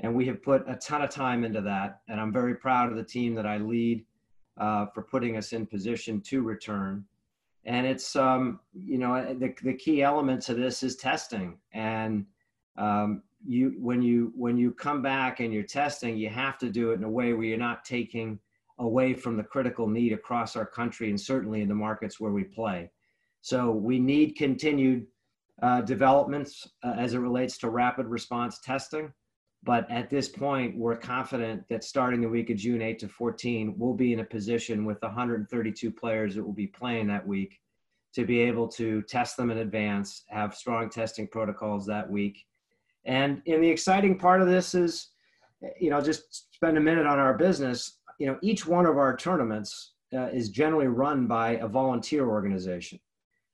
[0.00, 2.00] And we have put a ton of time into that.
[2.08, 4.04] And I'm very proud of the team that I lead
[4.58, 7.04] uh, for putting us in position to return.
[7.66, 11.58] And it's, um, you know, the, the key element to this is testing.
[11.72, 12.26] And
[12.76, 16.90] um, you, when you, when you come back and you're testing, you have to do
[16.90, 18.38] it in a way where you're not taking
[18.78, 22.44] away from the critical need across our country and certainly in the markets where we
[22.44, 22.90] play.
[23.40, 25.06] So we need continued
[25.62, 29.12] uh, developments uh, as it relates to rapid response testing.
[29.62, 33.74] But at this point, we're confident that starting the week of June 8 to 14,
[33.78, 37.60] we'll be in a position with 132 players that will be playing that week
[38.14, 42.44] to be able to test them in advance, have strong testing protocols that week.
[43.06, 45.08] And, and the exciting part of this is,
[45.80, 49.16] you know, just spend a minute on our business you know, each one of our
[49.16, 52.98] tournaments uh, is generally run by a volunteer organization.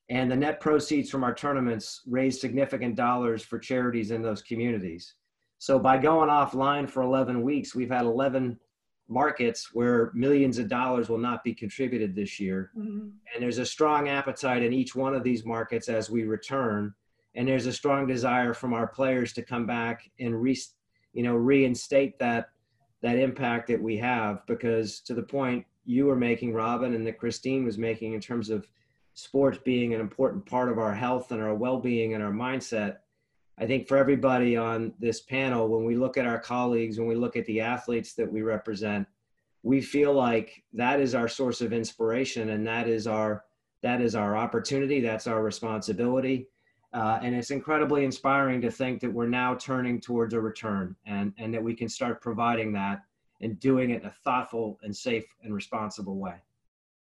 [0.09, 5.15] And the net proceeds from our tournaments raise significant dollars for charities in those communities.
[5.59, 8.59] So by going offline for 11 weeks, we've had 11
[9.09, 12.71] markets where millions of dollars will not be contributed this year.
[12.77, 13.09] Mm-hmm.
[13.35, 16.95] And there's a strong appetite in each one of these markets as we return.
[17.35, 20.59] And there's a strong desire from our players to come back and re,
[21.12, 22.51] you know, reinstate that
[23.03, 27.19] that impact that we have because to the point you were making robin and that
[27.19, 28.69] christine was making in terms of
[29.14, 32.99] sports being an important part of our health and our well-being and our mindset.
[33.59, 37.14] I think for everybody on this panel when we look at our colleagues when we
[37.14, 39.07] look at the athletes that we represent
[39.62, 43.45] we feel like that is our source of inspiration and that is our
[43.83, 45.01] that is our opportunity.
[45.01, 46.49] That's our responsibility
[46.92, 51.33] uh, and it's incredibly inspiring to think that we're now turning towards a return and,
[51.38, 53.03] and that we can start providing that
[53.40, 56.35] and doing it in a thoughtful and safe and responsible way.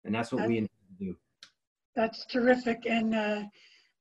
[0.06, 0.70] And that's what that's, we intend
[1.00, 1.18] to do.
[1.96, 2.86] That's terrific.
[2.86, 3.44] And uh,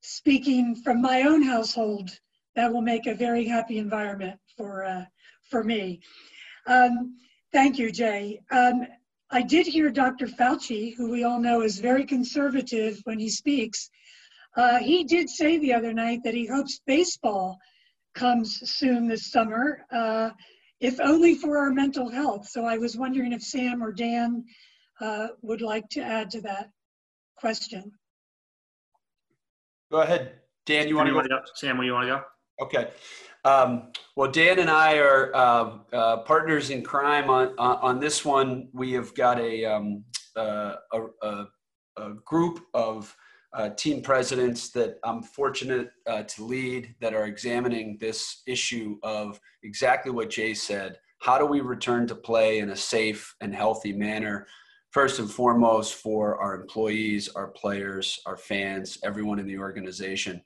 [0.01, 2.11] speaking from my own household,
[2.55, 5.05] that will make a very happy environment for, uh,
[5.51, 6.01] for me.
[6.67, 7.17] Um,
[7.53, 8.41] thank you, Jay.
[8.51, 8.87] Um,
[9.31, 10.27] I did hear Dr.
[10.27, 13.91] Fauci, who we all know is very conservative when he speaks,
[14.57, 17.59] uh, he did say the other night that he hopes baseball
[18.15, 20.31] comes soon this summer, uh,
[20.81, 22.49] if only for our mental health.
[22.49, 24.45] So I was wondering if Sam or Dan
[25.01, 26.71] uh, would like to add to that
[27.37, 27.93] question.
[29.91, 30.89] Go ahead, Dan.
[30.89, 31.41] You want to go?
[31.55, 32.23] Sam, where you want to go?
[32.65, 32.91] Okay.
[33.45, 38.25] Um, well, Dan and I are uh, uh, partners in crime on, on, on this
[38.25, 38.69] one.
[38.73, 40.05] We have got a um,
[40.37, 41.47] uh, a, a,
[41.99, 43.15] a, group of
[43.55, 49.39] uh, team presidents that I'm fortunate uh, to lead that are examining this issue of
[49.63, 50.99] exactly what Jay said.
[51.21, 54.47] How do we return to play in a safe and healthy manner?
[54.91, 60.43] First and foremost, for our employees, our players, our fans, everyone in the organization.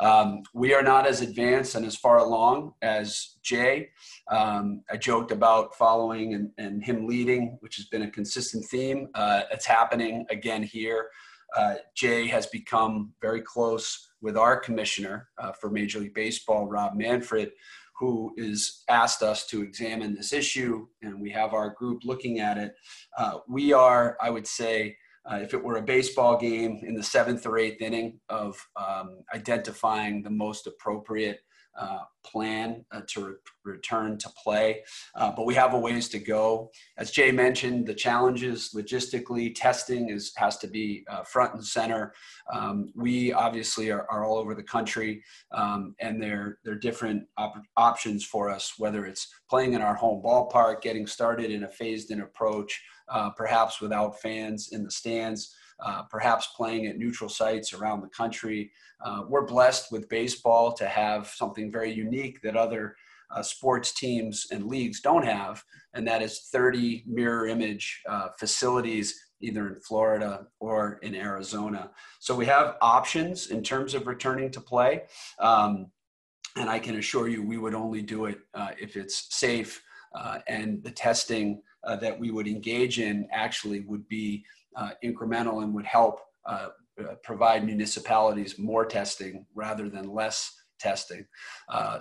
[0.00, 3.90] Um, we are not as advanced and as far along as Jay.
[4.32, 9.10] Um, I joked about following and, and, him leading, which has been a consistent theme.
[9.14, 11.10] Uh, it's happening again here.
[11.56, 16.94] Uh, Jay has become very close with our commissioner uh, for Major League Baseball, Rob
[16.94, 17.52] Manfred,
[17.98, 22.58] who has asked us to examine this issue, and we have our group looking at
[22.58, 22.74] it.
[23.16, 24.96] Uh, we are, I would say,
[25.30, 29.20] uh, if it were a baseball game in the seventh or eighth inning of um,
[29.34, 31.40] identifying the most appropriate
[31.76, 34.82] uh, plan uh, to re- return to play.
[35.14, 36.70] Uh, but we have a ways to go.
[36.96, 42.14] As Jay mentioned, the challenges logistically, testing is has to be uh, front and center.
[42.52, 45.22] Um, we obviously are, are, all over the country,
[45.52, 48.74] um, and there there are different op- options for us.
[48.78, 53.80] Whether it's playing in our home ballpark, getting started in a phased-in approach, uh, perhaps
[53.80, 58.70] without fans in the stands uh, perhaps playing at neutral sites around the country.
[59.04, 62.96] Uh, we're blessed with baseball to have something very unique that other
[63.30, 65.62] uh, sports teams and leagues don't have,
[65.94, 71.90] and that is 30 mirror image uh, facilities either in Florida or in Arizona.
[72.20, 75.02] So we have options in terms of returning to play.
[75.38, 75.90] Um,
[76.56, 79.82] and I can assure you, we would only do it uh, if it's safe
[80.14, 84.44] uh, and the testing uh, that we would engage in actually would be
[84.76, 86.68] uh, incremental and would help uh,
[87.00, 91.24] uh, provide municipalities more testing rather than less testing.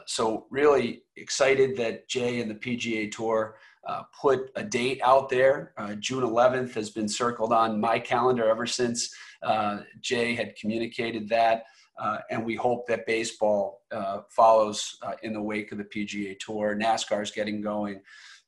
[0.05, 3.55] so really excited that Jay and the PGA Tour
[3.87, 5.73] uh, put a date out there.
[5.77, 11.27] Uh, June 11th has been circled on my calendar ever since uh, Jay had communicated
[11.29, 11.63] that.
[12.01, 16.37] Uh, and we hope that baseball uh, follows uh, in the wake of the PGA
[16.39, 16.75] Tour.
[16.75, 18.01] NASCAR is getting going.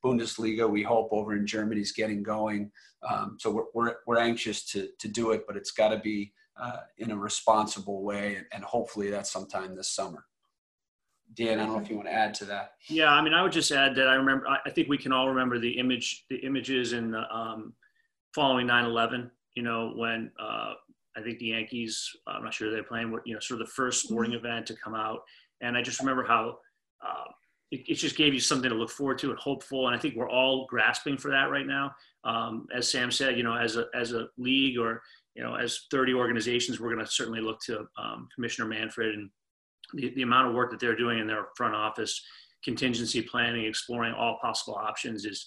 [0.04, 2.72] Bundesliga, we hope over in Germany is getting going.
[3.08, 6.34] Um, so we're, we're, we're, anxious to, to do it, but it's got to be
[6.98, 8.36] in a responsible way.
[8.36, 10.26] And, and hopefully that's sometime this summer.
[11.34, 12.74] Dan, I don't know if you want to add to that.
[12.88, 14.48] Yeah, I mean, I would just add that I remember.
[14.48, 17.74] I think we can all remember the image, the images in the um,
[18.34, 19.32] following 9/11.
[19.56, 20.74] You know, when uh,
[21.18, 24.04] I think the Yankees, I'm not sure they're playing, you know, sort of the first
[24.04, 24.46] sporting mm-hmm.
[24.46, 25.22] event to come out,
[25.62, 26.60] and I just remember how
[27.06, 27.32] uh,
[27.72, 29.88] it, it, just gave you something to look forward to and hopeful.
[29.88, 31.96] And I think we're all grasping for that right now.
[32.26, 35.02] Um, as Sam said, you know, as a as a league or
[35.36, 39.30] you know, as 30 organizations, we're going to certainly look to um, Commissioner Manfred and
[39.94, 42.22] the, the amount of work that they're doing in their front office,
[42.64, 45.46] contingency planning, exploring all possible options is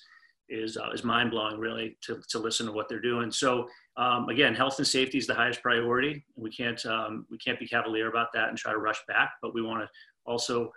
[0.51, 1.59] is uh, is mind blowing.
[1.59, 3.31] Really, to to listen to what they're doing.
[3.31, 3.66] So
[3.97, 6.24] um, again, health and safety is the highest priority.
[6.37, 9.55] We can't um, we can't be cavalier about that and try to rush back, but
[9.55, 9.89] we want to
[10.26, 10.70] also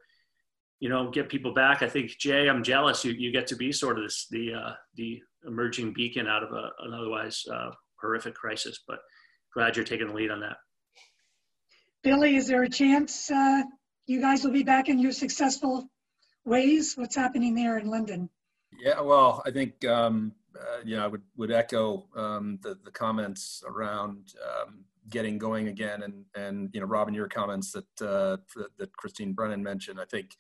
[0.82, 1.82] you know get people back.
[1.82, 3.06] I think Jay, I'm jealous.
[3.06, 6.52] You you get to be sort of this the uh, the emerging beacon out of
[6.52, 7.70] a, an otherwise uh,
[8.02, 8.80] horrific crisis.
[8.86, 9.00] But
[9.54, 10.58] glad you're taking the lead on that.
[12.04, 13.62] Billy, is there a chance uh,
[14.08, 15.88] you guys will be back in your successful
[16.46, 16.96] ways?
[16.96, 18.28] What's happening there in London?
[18.80, 22.92] Yeah, well, I think um, uh, you know I would would echo um, the the
[22.92, 28.38] comments around um, getting going again, and and you know Robin, your comments that uh,
[28.56, 30.00] that, that Christine Brennan mentioned.
[30.02, 30.36] I think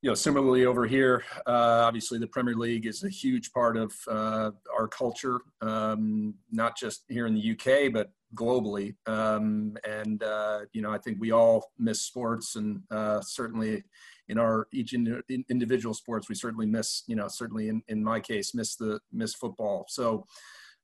[0.00, 3.92] you know, similarly over here, uh, obviously the Premier League is a huge part of
[4.08, 8.94] uh, our culture, um, not just here in the UK, but globally.
[9.06, 13.82] Um, and, uh, you know, I think we all miss sports and uh, certainly
[14.28, 18.20] in our each in, individual sports, we certainly miss, you know, certainly in, in my
[18.20, 19.86] case, miss the, miss football.
[19.88, 20.26] So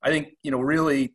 [0.03, 1.15] I think, you know, really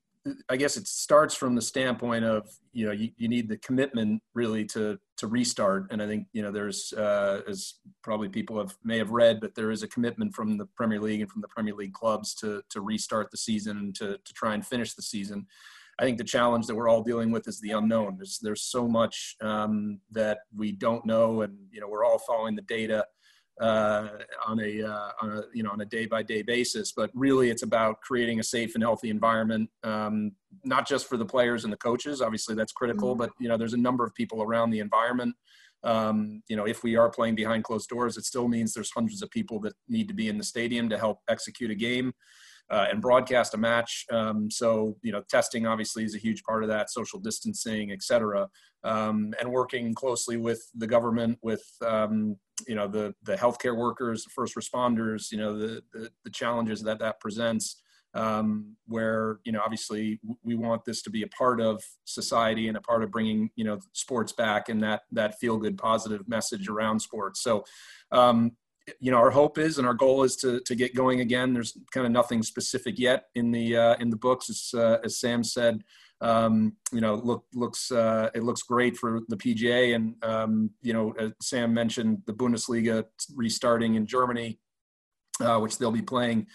[0.50, 4.22] I guess it starts from the standpoint of you know you, you need the commitment
[4.34, 8.76] really to to restart, and I think you know there's uh, as probably people have
[8.84, 11.48] may have read, but there is a commitment from the Premier League and from the
[11.48, 15.02] Premier League clubs to to restart the season and to to try and finish the
[15.02, 15.46] season.
[16.00, 18.16] I think the challenge that we're all dealing with is the unknown.
[18.18, 22.56] There's there's so much um, that we don't know, and you know we're all following
[22.56, 23.06] the data
[23.60, 24.08] uh,
[24.46, 26.92] on a uh, on a you know on a day by day basis.
[26.92, 30.32] But really, it's about creating a safe and healthy environment, um,
[30.64, 32.22] not just for the players and the coaches.
[32.22, 33.10] Obviously, that's critical.
[33.12, 33.20] Mm-hmm.
[33.20, 35.36] But you know, there's a number of people around the environment.
[35.84, 39.22] Um, you know, if we are playing behind closed doors, it still means there's hundreds
[39.22, 42.14] of people that need to be in the stadium to help execute a game.
[42.72, 44.06] Uh, and broadcast a match.
[44.12, 48.04] Um, so, you know, testing obviously is a huge part of that, social distancing, et
[48.04, 48.48] cetera,
[48.84, 54.24] um, and working closely with the government, with um, you know the the healthcare workers,
[54.24, 57.82] the first responders, you know the the, the challenges that that presents.
[58.16, 62.76] Um, where you know obviously we want this to be a part of society and
[62.76, 66.70] a part of bringing you know sports back and that that feel good positive message
[66.70, 67.42] around sports.
[67.42, 67.64] So
[68.12, 68.52] um,
[69.00, 71.54] you know our hope is and our goal is to to get going again.
[71.54, 75.20] There's kind of nothing specific yet in the uh, in the books, as uh, as
[75.20, 75.84] Sam said
[76.22, 80.94] um, you know, look looks uh, it looks great for the PGA, and um, you
[80.94, 84.60] know, Sam mentioned the Bundesliga restarting in Germany,
[85.40, 86.48] uh, which they'll be playing.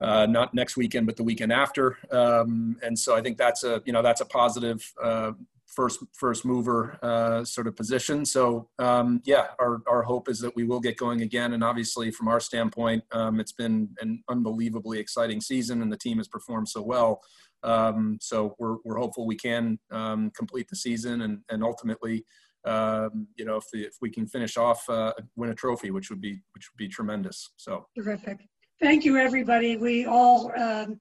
[0.00, 3.80] Uh, not next weekend, but the weekend after, um, and so I think that's a
[3.86, 5.32] you know that's a positive uh,
[5.74, 8.24] first first mover uh, sort of position.
[8.24, 11.52] So um, yeah, our our hope is that we will get going again.
[11.52, 16.18] And obviously, from our standpoint, um, it's been an unbelievably exciting season, and the team
[16.18, 17.20] has performed so well.
[17.62, 22.24] Um, so we're we're hopeful we can um, complete the season and and ultimately.
[22.64, 26.10] Um, you know, if, the, if we can finish off, uh, win a trophy, which
[26.10, 27.50] would be which would be tremendous.
[27.56, 28.38] So terrific.
[28.80, 29.76] Thank you, everybody.
[29.76, 31.00] We all um,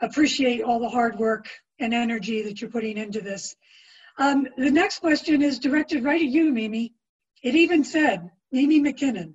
[0.00, 3.56] appreciate all the hard work and energy that you're putting into this.
[4.18, 6.94] Um, the next question is directed right at you, Mimi.
[7.42, 9.34] It even said, Mimi McKinnon.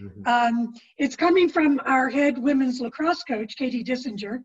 [0.00, 0.26] Mm-hmm.
[0.26, 4.42] Um, it's coming from our head women's lacrosse coach, Katie Dissinger.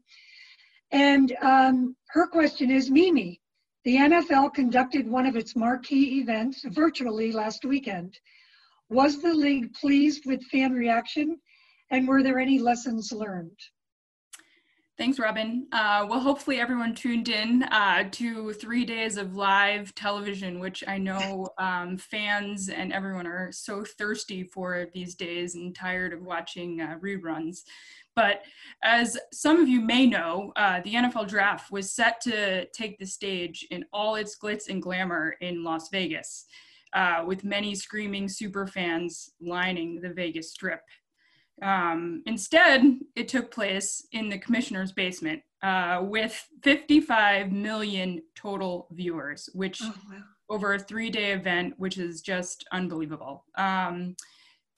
[0.92, 3.42] And um, her question is Mimi,
[3.84, 8.18] the NFL conducted one of its marquee events virtually last weekend.
[8.90, 11.40] Was the league pleased with fan reaction?
[11.90, 13.58] And were there any lessons learned?
[15.02, 15.66] Thanks, Robin.
[15.72, 21.00] Uh, well, hopefully everyone tuned in uh, to three days of live television, which I
[21.00, 26.82] know um, fans and everyone are so thirsty for these days and tired of watching
[26.82, 27.64] uh, reruns.
[28.16, 28.44] But
[28.84, 33.08] as some of you may know, uh, the NFL draft was set to take the
[33.08, 36.46] stage in all its glitz and glamour in Las Vegas,
[36.94, 40.84] uh, with many screaming super fans lining the Vegas Strip.
[41.62, 49.48] Um, instead, it took place in the commissioner's basement uh, with 55 million total viewers,
[49.54, 50.18] which oh, wow.
[50.50, 53.46] over a three day event, which is just unbelievable.
[53.56, 54.16] Um,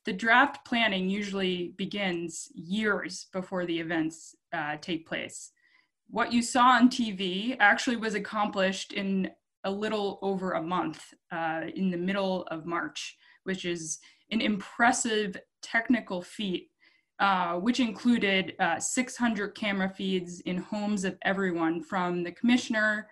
[0.06, 5.52] the draft planning usually begins years before the events uh, take place.
[6.10, 9.32] What you saw on TV actually was accomplished in
[9.64, 15.38] a little over a month uh, in the middle of March, which is an impressive
[15.62, 16.70] technical feat
[17.20, 23.08] uh, which included uh, 600 camera feeds in homes of everyone from the commissioner,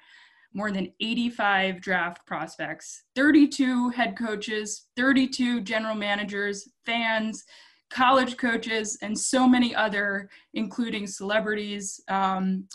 [0.53, 7.45] more than 85 draft prospects, 32 head coaches, 32 general managers, fans,
[7.89, 12.01] college coaches, and so many other, including celebrities.
[12.09, 12.67] Um,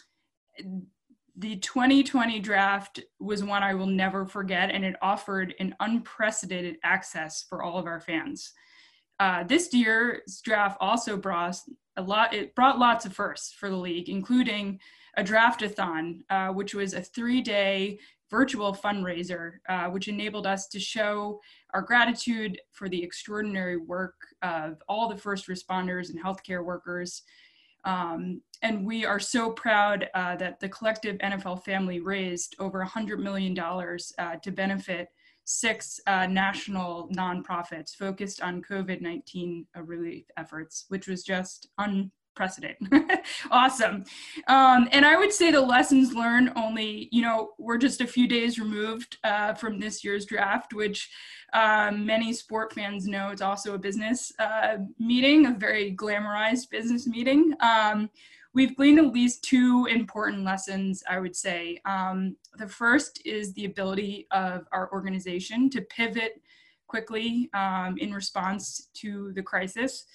[1.38, 7.44] the 2020 draft was one I will never forget, and it offered an unprecedented access
[7.48, 8.52] for all of our fans.
[9.18, 11.56] Uh, this year's draft also brought
[11.96, 12.34] a lot.
[12.34, 14.78] It brought lots of firsts for the league, including
[15.16, 17.98] a draftathon, uh, which was a three-day
[18.30, 21.40] virtual fundraiser, uh, which enabled us to show
[21.72, 27.22] our gratitude for the extraordinary work of all the first responders and healthcare workers.
[27.84, 33.18] Um, and we are so proud uh, that the collective NFL family raised over $100
[33.20, 35.08] million uh, to benefit
[35.46, 42.76] six uh, national nonprofits focused on COVID 19 uh, relief efforts, which was just unprecedented.
[43.50, 44.04] awesome.
[44.48, 48.26] Um, and I would say the lessons learned only, you know, we're just a few
[48.26, 51.08] days removed uh, from this year's draft, which
[51.52, 57.06] um, many sport fans know it's also a business uh, meeting, a very glamorized business
[57.06, 57.54] meeting.
[57.60, 58.10] Um,
[58.56, 61.78] we've gleaned at least two important lessons, I would say.
[61.84, 66.40] Um, the first is the ability of our organization to pivot
[66.86, 70.06] quickly um, in response to the crisis,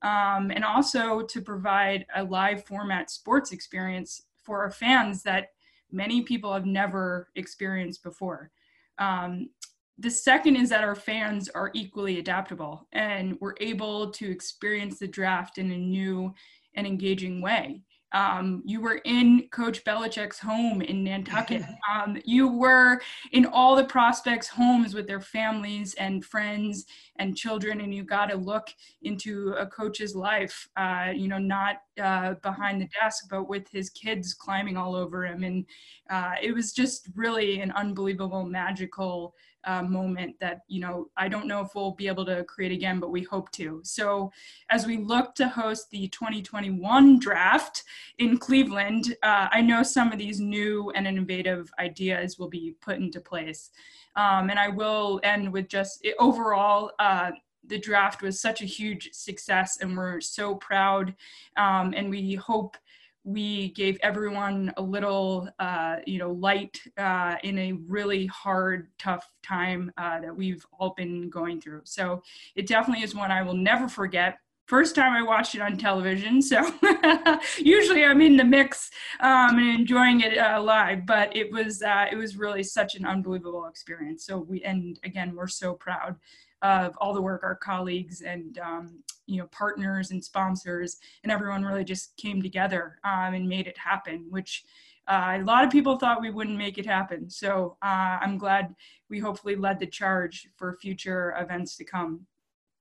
[0.00, 5.48] um, and also to provide a live format sports experience for our fans that
[5.92, 8.50] many people have never experienced before.
[8.96, 9.50] Um,
[9.98, 15.06] the second is that our fans are equally adaptable and we're able to experience the
[15.06, 16.32] draft in a new
[16.74, 17.82] and engaging way.
[18.12, 21.62] Um, you were in Coach Belichick's home in Nantucket.
[21.90, 23.00] Um, you were
[23.32, 26.86] in all the prospects' homes with their families and friends
[27.16, 28.68] and children, and you got to look
[29.02, 30.68] into a coach's life.
[30.76, 35.26] Uh, you know, not uh, behind the desk, but with his kids climbing all over
[35.26, 35.66] him, and
[36.10, 39.34] uh, it was just really an unbelievable, magical
[39.64, 43.00] uh, moment that you know I don't know if we'll be able to create again,
[43.00, 43.80] but we hope to.
[43.84, 44.32] So
[44.70, 47.84] as we look to host the 2021 draft
[48.18, 52.96] in Cleveland, uh, I know some of these new and innovative ideas will be put
[52.96, 53.70] into place.
[54.16, 56.92] Um, and I will end with just overall.
[56.98, 57.32] Uh,
[57.66, 61.14] the draft was such a huge success, and we're so proud.
[61.56, 62.76] Um, and we hope
[63.24, 69.30] we gave everyone a little, uh, you know, light uh, in a really hard, tough
[69.42, 71.82] time uh, that we've all been going through.
[71.84, 72.22] So
[72.54, 74.38] it definitely is one I will never forget.
[74.66, 76.62] First time I watched it on television, so
[77.58, 81.06] usually I'm in the mix um, and enjoying it uh, live.
[81.06, 84.24] But it was uh, it was really such an unbelievable experience.
[84.24, 86.14] So we and again we're so proud
[86.62, 91.64] of all the work our colleagues and um, you know partners and sponsors and everyone
[91.64, 94.64] really just came together um, and made it happen which
[95.08, 97.28] uh, a lot of people thought we wouldn't make it happen.
[97.30, 98.74] So uh, i'm glad
[99.08, 102.26] we hopefully led the charge for future events to come.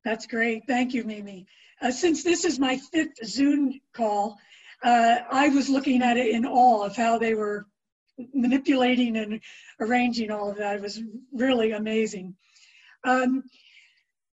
[0.06, 0.64] That's great.
[0.68, 1.48] Thank you mimi.
[1.82, 4.38] Uh, since this is my fifth zoom call
[4.84, 7.66] uh, i was looking at it in awe of how they were
[8.34, 9.40] manipulating and
[9.80, 10.76] arranging all of that.
[10.76, 11.02] It was
[11.34, 12.36] really amazing.
[13.04, 13.44] Um,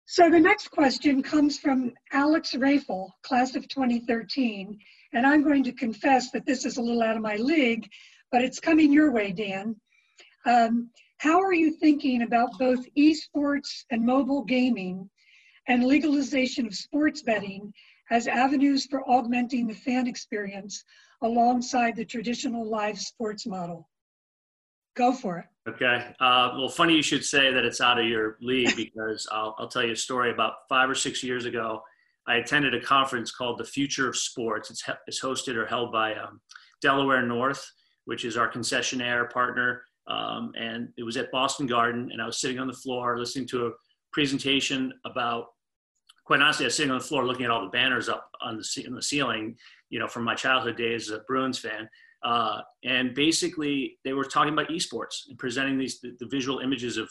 [0.09, 4.79] so the next question comes from Alex Rafel, class of 2013.
[5.13, 7.89] And I'm going to confess that this is a little out of my league,
[8.31, 9.75] but it's coming your way, Dan.
[10.45, 15.11] Um, how are you thinking about both esports and mobile gaming
[15.67, 17.73] and legalization of sports betting
[18.11, 20.85] as avenues for augmenting the fan experience
[21.23, 23.89] alongside the traditional live sports model?
[24.95, 25.47] Go for it.
[25.69, 26.15] Okay.
[26.21, 29.69] Uh, well, funny you should say that it's out of your league because I'll, I'll
[29.69, 30.31] tell you a story.
[30.31, 31.83] About five or six years ago,
[32.29, 34.71] I attended a conference called the Future of Sports.
[34.71, 36.41] It's, it's hosted or held by um,
[36.83, 37.65] Delaware North,
[38.05, 39.83] which is our concessionaire partner.
[40.09, 43.49] Um, and it was at Boston Garden, and I was sitting on the floor listening
[43.49, 43.71] to a
[44.13, 45.47] presentation about.
[46.25, 48.57] Quite honestly, I was sitting on the floor looking at all the banners up on
[48.57, 49.57] the, on the ceiling,
[49.91, 51.89] you know, from my childhood days as a Bruins fan.
[52.23, 56.97] Uh, and basically, they were talking about esports and presenting these the, the, visual images
[56.97, 57.09] of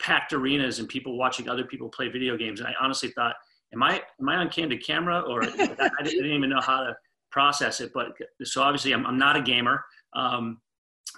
[0.00, 2.60] packed arenas and people watching other people play video games.
[2.60, 3.34] And I honestly thought,
[3.72, 6.96] am I am I on candid camera or I, didn't even know how to
[7.30, 7.92] process it.
[7.92, 8.08] But
[8.44, 9.84] so obviously, I'm, I'm not a gamer.
[10.12, 10.60] Um,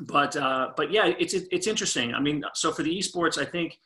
[0.01, 2.15] but uh, but yeah, it's it's interesting.
[2.15, 3.79] I mean, so for the esports, I think.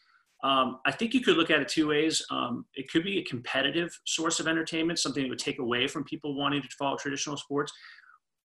[0.44, 2.20] Um, I think you could look at it two ways.
[2.28, 6.02] Um, it could be a competitive source of entertainment, something that would take away from
[6.02, 7.72] people wanting to follow traditional sports.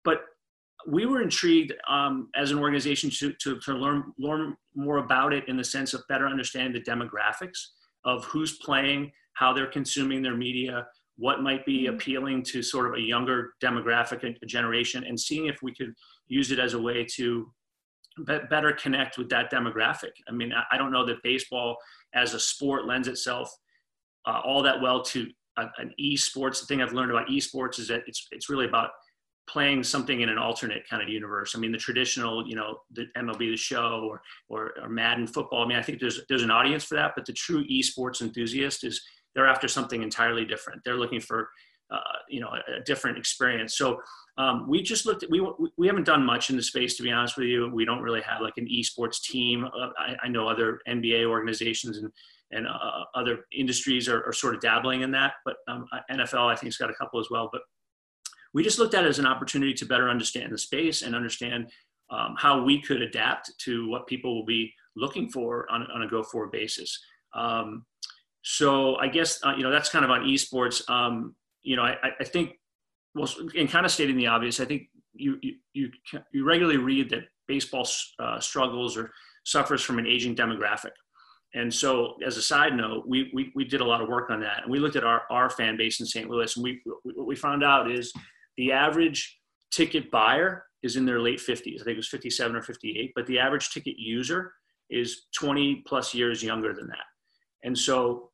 [0.03, 0.17] But
[0.87, 5.43] we were intrigued um, as an organization to, to, to, learn, learn more about it
[5.49, 7.59] in the sense of better understanding the demographics
[8.05, 11.95] of who's playing, how they're consuming their media, what might be mm-hmm.
[11.95, 15.93] appealing to sort of a younger demographic generation, and seeing if we could
[16.27, 17.51] use it as a way to
[18.25, 20.11] be- better connect with that demographic.
[20.29, 21.75] I mean, I, I, don't know that baseball
[22.13, 23.53] as a sport lends itself
[24.25, 25.27] uh, all that well to
[25.57, 26.61] a, an esports.
[26.61, 28.91] The thing I've learned about esports is that it's, it's really about–
[29.47, 31.55] playing something in an alternate kind of universe.
[31.55, 35.63] I mean, the traditional, you know, the MLB the Show or, or, or Madden football.
[35.63, 38.83] I mean, I think there's there's an audience for that, but the true esports enthusiast
[38.83, 39.01] is
[39.33, 40.81] they're after something entirely different.
[40.83, 41.49] They're looking for,
[41.91, 43.77] uh, you know, a, a, different experience.
[43.77, 43.99] So
[44.37, 47.11] um, we just looked at we we haven't done much in the space to be
[47.11, 47.69] honest with you.
[47.73, 49.65] We don't really have like an esports team.
[49.65, 52.11] Uh, I, I, know other NBA organizations and
[52.51, 56.55] and uh, other industries are, are, sort of dabbling in that, but um, NFL I
[56.55, 57.49] think has got a couple as well.
[57.51, 57.61] But
[58.57, 61.69] we just looked at it as an opportunity to better understand the space and understand
[62.09, 66.07] um, how we could adapt to what people will be looking for on, on a
[66.07, 66.99] go forward basis.
[67.35, 67.85] Um,
[68.41, 70.89] so I guess, uh, you know, that's kind of on esports.
[70.89, 72.53] Um, you know, I, I think,
[73.13, 75.91] well, in kind of stating the obvious, I think you, you, you,
[76.31, 77.87] you regularly read that baseball
[78.17, 79.11] uh, struggles or
[79.43, 80.93] suffers from an aging demographic.
[81.53, 84.39] And so, as a side note, we, we, we did a lot of work on
[84.41, 84.63] that.
[84.63, 86.27] And we looked at our, our fan base in St.
[86.27, 86.55] Louis.
[86.55, 88.11] And we, what we found out is
[88.57, 89.39] the average
[89.71, 91.81] ticket buyer is in their late 50s.
[91.81, 94.53] I think it was 57 or 58, but the average ticket user
[94.89, 97.05] is 20 plus years younger than that.
[97.63, 98.31] And so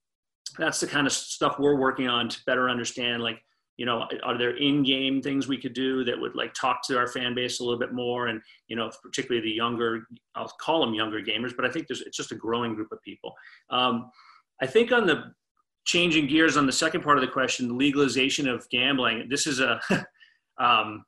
[0.58, 3.40] that's the kind of stuff we're working on to better understand like,
[3.78, 7.08] you know, are there in-game things we could do that would like talk to our
[7.08, 10.06] fan base a little bit more and, you know, particularly the younger,
[10.36, 13.02] I'll call them younger gamers, but I think there's, it's just a growing group of
[13.02, 13.34] people.
[13.72, 14.12] Um,
[14.62, 15.34] I think on the
[15.86, 19.28] changing gears on the second part of the question, the legalization of gambling.
[19.30, 19.80] This is a,
[20.60, 21.06] um,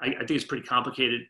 [0.00, 1.22] I, I, think it's a pretty complicated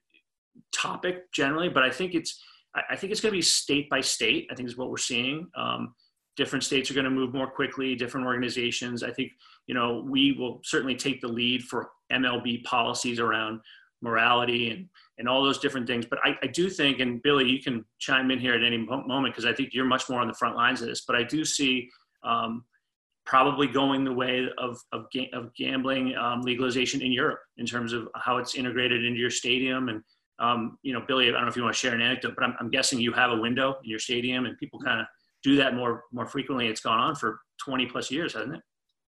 [0.74, 2.42] topic generally, but I think it's,
[2.74, 4.48] I, think it's going to be state by state.
[4.50, 5.48] I think is what we're seeing.
[5.56, 5.94] Um,
[6.36, 7.94] different states are going to move more quickly.
[7.94, 9.02] Different organizations.
[9.02, 9.32] I think
[9.66, 13.60] you know we will certainly take the lead for MLB policies around
[14.00, 16.06] morality and and all those different things.
[16.06, 19.34] But I, I do think, and Billy, you can chime in here at any moment
[19.34, 21.04] because I think you're much more on the front lines of this.
[21.06, 21.88] But I do see
[22.24, 22.64] um,
[23.24, 27.92] probably going the way of, of, ga- of gambling um, legalization in Europe in terms
[27.92, 29.88] of how it's integrated into your stadium.
[29.88, 30.02] And,
[30.38, 32.44] um, you know, Billy, I don't know if you want to share an anecdote, but
[32.44, 35.06] I'm, I'm guessing you have a window in your stadium and people kind of
[35.42, 36.66] do that more, more frequently.
[36.66, 38.60] It's gone on for 20 plus years, hasn't it?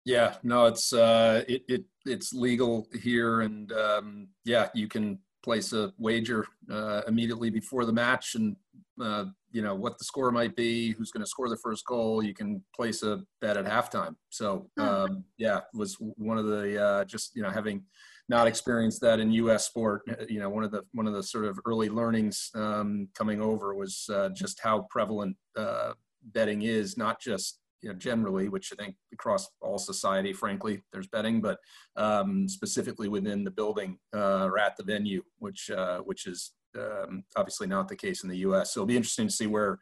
[0.06, 3.42] Yeah, no, it's, uh, it, it, it's legal here.
[3.42, 8.56] And um, yeah, you can place a wager uh, immediately before the match and
[9.02, 9.26] uh,
[9.56, 12.22] you know what the score might be, who's going to score the first goal.
[12.22, 14.16] You can place a bet at halftime.
[14.30, 14.84] So hmm.
[14.84, 17.84] um, yeah, was one of the uh, just you know having
[18.28, 19.66] not experienced that in U.S.
[19.66, 20.02] sport.
[20.10, 23.42] Uh, you know, one of the one of the sort of early learnings um, coming
[23.42, 25.94] over was uh, just how prevalent uh,
[26.34, 31.08] betting is, not just you know, generally, which I think across all society, frankly, there's
[31.08, 31.60] betting, but
[31.96, 37.24] um, specifically within the building uh, or at the venue, which uh, which is um,
[37.36, 38.74] obviously not the case in the U.S.
[38.74, 39.80] So it'll be interesting to see where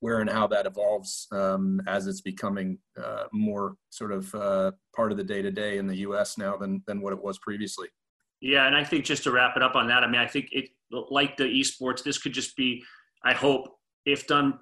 [0.00, 5.12] where and how that evolves um, as it's becoming uh, more sort of uh, part
[5.12, 6.36] of the day to day in the U.S.
[6.36, 7.88] now than than what it was previously.
[8.40, 10.48] Yeah, and I think just to wrap it up on that, I mean, I think
[10.52, 10.68] it
[11.10, 12.82] like the esports, this could just be,
[13.24, 13.68] I hope,
[14.04, 14.58] if done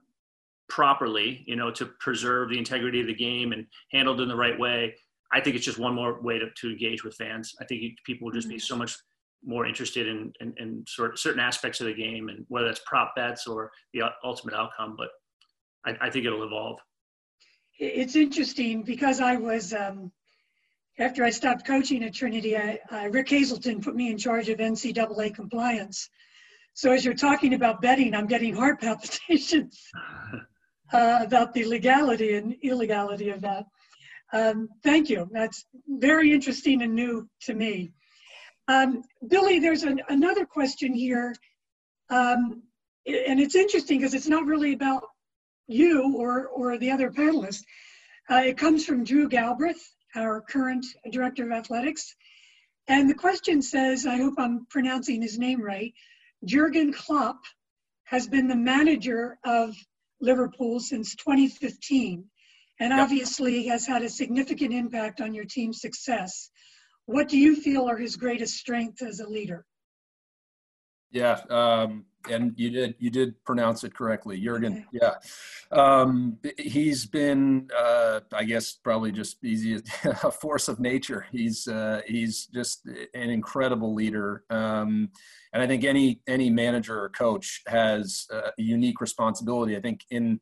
[0.69, 4.59] properly, you know, to preserve the integrity of the game and handled in the right
[4.59, 4.95] way.
[5.33, 7.55] I think it's just one more way to, to engage with fans.
[7.61, 8.61] I think people will just be mm-hmm.
[8.61, 8.97] so much
[9.45, 12.81] more interested in, in, in sort of certain aspects of the game and whether that's
[12.87, 14.97] prop bets or the ultimate outcome.
[14.97, 15.09] But
[15.85, 16.79] I, I think it'll evolve.
[17.79, 20.13] It's interesting because I was, um,
[20.99, 24.59] after I stopped coaching at Trinity, I, uh, Rick Hazelton put me in charge of
[24.59, 26.09] NCAA compliance.
[26.75, 29.83] So as you're talking about betting, I'm getting heart palpitations
[30.93, 33.65] uh, about the legality and illegality of that.
[34.33, 35.29] Um, thank you.
[35.33, 37.93] That's very interesting and new to me.
[38.69, 41.35] Um, Billy, there's an, another question here.
[42.11, 42.63] Um,
[43.07, 45.03] and it's interesting because it's not really about
[45.67, 47.63] you or, or the other panelists.
[48.31, 49.83] Uh, it comes from Drew Galbraith,
[50.15, 52.15] our current director of athletics.
[52.89, 55.93] And the question says, I hope I'm pronouncing his name right,
[56.45, 57.39] Jurgen Klopp
[58.05, 59.75] has been the manager of
[60.21, 62.25] Liverpool since 2015
[62.81, 66.51] and obviously has had a significant impact on your team's success.
[67.07, 69.67] What do you feel are his greatest strengths as a leader?
[71.11, 74.87] Yeah, um, and you did you did pronounce it correctly, Jurgen.
[74.95, 74.99] Okay.
[75.03, 75.15] Yeah,
[75.71, 81.27] um, he's been, uh, I guess, probably just easy a force of nature.
[81.31, 85.11] He's uh, he's just an incredible leader, um,
[85.53, 89.77] and I think any any manager or coach has a unique responsibility.
[89.77, 90.41] I think in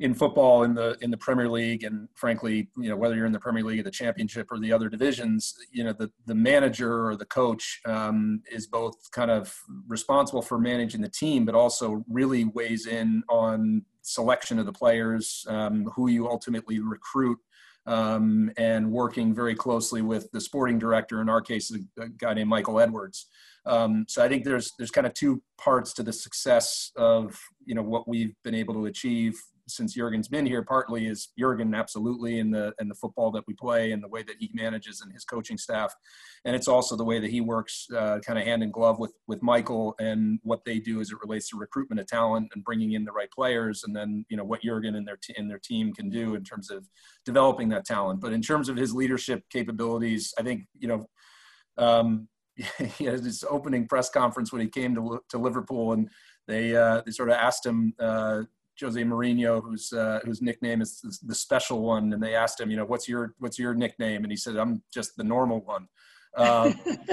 [0.00, 3.32] in football in the in the Premier League and frankly you know whether you're in
[3.32, 7.06] the Premier League or the Championship or the other divisions you know the the manager
[7.06, 9.54] or the coach um, is both kind of
[9.88, 15.44] responsible for managing the team but also really weighs in on selection of the players
[15.48, 17.38] um, who you ultimately recruit
[17.86, 22.50] um, and working very closely with the sporting director in our case a guy named
[22.50, 23.26] Michael Edwards.
[23.64, 27.74] Um, so I think there's there's kind of two parts to the success of you
[27.74, 32.38] know what we've been able to achieve since Jurgen's been here, partly is Jurgen absolutely
[32.38, 35.12] in the in the football that we play and the way that he manages and
[35.12, 35.94] his coaching staff,
[36.44, 39.12] and it's also the way that he works uh, kind of hand in glove with
[39.26, 42.92] with Michael and what they do as it relates to recruitment of talent and bringing
[42.92, 45.60] in the right players, and then you know what Jurgen and their t- and their
[45.60, 46.88] team can do in terms of
[47.24, 48.20] developing that talent.
[48.20, 51.06] But in terms of his leadership capabilities, I think you know.
[51.76, 52.28] Um,
[52.96, 56.08] he had his opening press conference when he came to, to Liverpool, and
[56.46, 58.42] they uh, they sort of asked him, uh,
[58.80, 62.76] Jose Mourinho, whose uh, whose nickname is the special one, and they asked him, you
[62.76, 65.88] know, what's your what's your nickname, and he said, I'm just the normal one.
[66.36, 66.78] Um,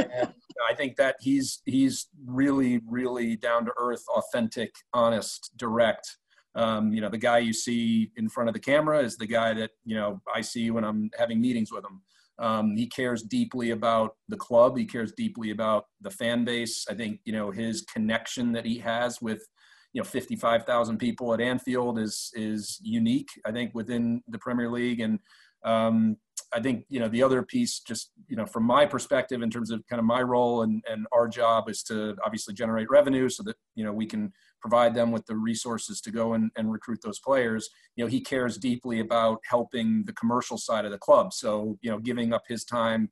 [0.70, 6.18] I think that he's he's really really down to earth, authentic, honest, direct.
[6.56, 9.54] Um, you know, the guy you see in front of the camera is the guy
[9.54, 12.02] that you know I see when I'm having meetings with him.
[12.38, 14.78] Um, he cares deeply about the club.
[14.78, 16.86] He cares deeply about the fan base.
[16.90, 19.46] I think you know his connection that he has with
[19.96, 25.00] you know 55,000 people at Anfield is is unique I think within the Premier League.
[25.00, 25.20] And
[25.64, 26.18] um,
[26.54, 29.72] I think you know the other piece just you know from my perspective in terms
[29.72, 33.42] of kind of my role and and our job is to obviously generate revenue so
[33.44, 37.00] that you know we can provide them with the resources to go and, and recruit
[37.02, 37.70] those players.
[37.96, 41.32] You know he cares deeply about helping the commercial side of the club.
[41.32, 43.10] So you know giving up his time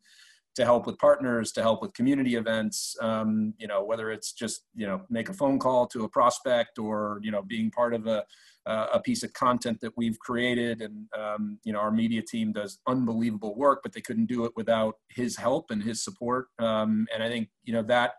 [0.56, 4.66] to help with partners, to help with community events, um, you know, whether it's just,
[4.76, 8.06] you know, make a phone call to a prospect or, you know, being part of
[8.08, 8.24] a,
[8.66, 10.82] a piece of content that we've created.
[10.82, 14.51] And, um, you know, our media team does unbelievable work, but they couldn't do it
[14.56, 16.47] without his help and his support.
[16.60, 18.14] Um, and I think, you know, that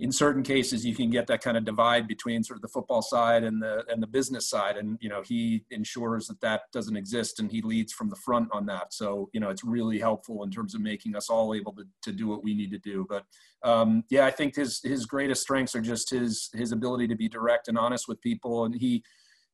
[0.00, 3.02] in certain cases you can get that kind of divide between sort of the football
[3.02, 4.76] side and the and the business side.
[4.76, 8.48] And you know he ensures that that doesn't exist and he leads from the front
[8.52, 8.92] on that.
[8.92, 12.12] So you know it's really helpful in terms of making us all able to, to
[12.12, 13.06] do what we need to do.
[13.08, 13.24] But
[13.64, 17.28] um, yeah i think his his greatest strengths are just his his ability to be
[17.28, 18.64] direct and honest with people.
[18.64, 19.02] And he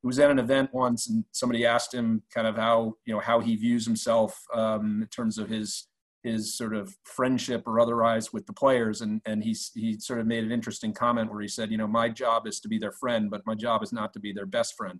[0.04, 3.20] he was at an event once and somebody asked him kind of how you know
[3.20, 5.88] how he views himself um, in terms of his
[6.24, 9.00] his sort of friendship or otherwise with the players.
[9.02, 11.86] And and he he sort of made an interesting comment where he said you know
[11.86, 14.46] my job is to be their friend but my job is not to be their
[14.46, 14.98] best friend.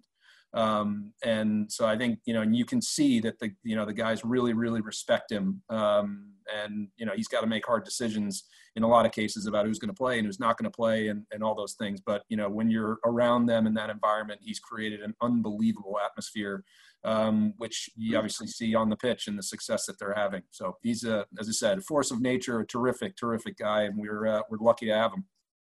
[0.54, 3.84] Um, and so I think you know, and you can see that the you know
[3.84, 7.84] the guys really really respect him, um, and you know he's got to make hard
[7.84, 8.44] decisions
[8.76, 10.76] in a lot of cases about who's going to play and who's not going to
[10.76, 12.00] play and, and all those things.
[12.00, 16.62] But you know when you're around them in that environment, he's created an unbelievable atmosphere,
[17.04, 20.42] um, which you obviously see on the pitch and the success that they're having.
[20.50, 23.96] So he's a, as I said, a force of nature, a terrific terrific guy, and
[23.96, 25.24] we're uh, we're lucky to have him.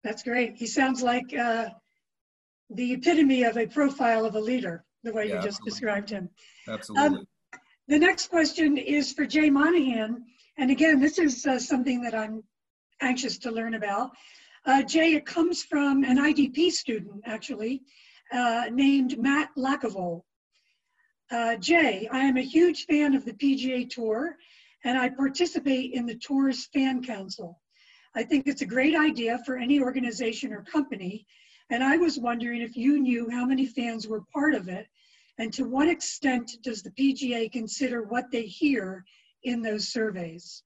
[0.05, 0.57] That's great.
[0.57, 1.35] He sounds like.
[1.35, 1.71] Uh
[2.71, 5.71] the epitome of a profile of a leader, the way yeah, you just absolutely.
[5.71, 6.29] described him.
[6.69, 7.19] Absolutely.
[7.19, 7.27] Um,
[7.89, 10.25] the next question is for Jay Monahan.
[10.59, 12.43] And again, this is uh, something that I'm
[13.01, 14.11] anxious to learn about.
[14.65, 17.83] Uh, Jay, it comes from an IDP student, actually,
[18.33, 20.23] uh, named Matt Lackavole.
[21.31, 24.37] Uh, Jay, I am a huge fan of the PGA Tour,
[24.85, 27.61] and I participate in the Tour's Fan Council.
[28.15, 31.27] I think it's a great idea for any organization or company
[31.71, 34.87] and I was wondering if you knew how many fans were part of it,
[35.39, 39.05] and to what extent does the PGA consider what they hear
[39.43, 40.63] in those surveys?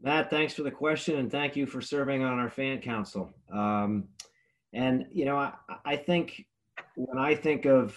[0.00, 3.32] Matt, thanks for the question and thank you for serving on our fan council.
[3.50, 4.08] Um,
[4.74, 5.52] and, you know, I,
[5.84, 6.44] I think
[6.96, 7.96] when I think of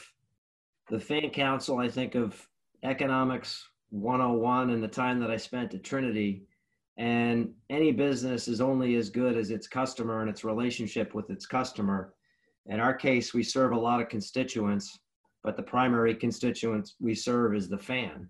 [0.89, 2.47] the fan council, I think of
[2.83, 6.43] economics 101 and the time that I spent at Trinity.
[6.97, 11.45] And any business is only as good as its customer and its relationship with its
[11.45, 12.13] customer.
[12.65, 14.97] In our case, we serve a lot of constituents,
[15.43, 18.27] but the primary constituents we serve is the fan.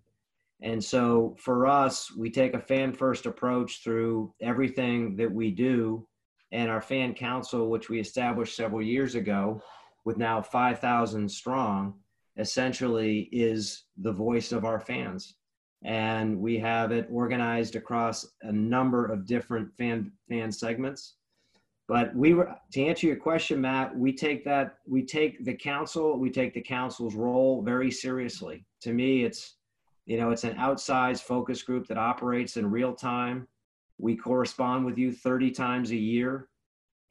[0.61, 6.07] And so for us, we take a fan first approach through everything that we do.
[6.51, 9.61] And our fan council, which we established several years ago,
[10.05, 11.93] with now 5,000 strong,
[12.37, 15.35] essentially is the voice of our fans.
[15.83, 21.15] And we have it organized across a number of different fan fan segments.
[21.87, 26.17] But we were to answer your question matt we take that we take the council
[26.17, 28.65] we take the council's role very seriously.
[28.81, 29.55] To me it's
[30.05, 33.47] you know it's an outsized focus group that operates in real time.
[33.99, 36.49] We correspond with you 30 times a year.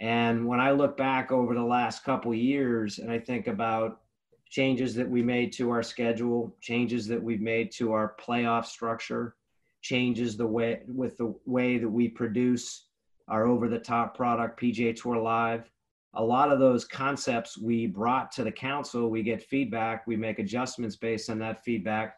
[0.00, 4.00] And when i look back over the last couple years and i think about
[4.48, 9.34] changes that we made to our schedule, changes that we've made to our playoff structure,
[9.82, 12.86] changes the way with the way that we produce
[13.28, 15.70] our over the top product PGA Tour Live.
[16.14, 19.10] A lot of those concepts we brought to the council.
[19.10, 20.06] We get feedback.
[20.06, 22.16] We make adjustments based on that feedback,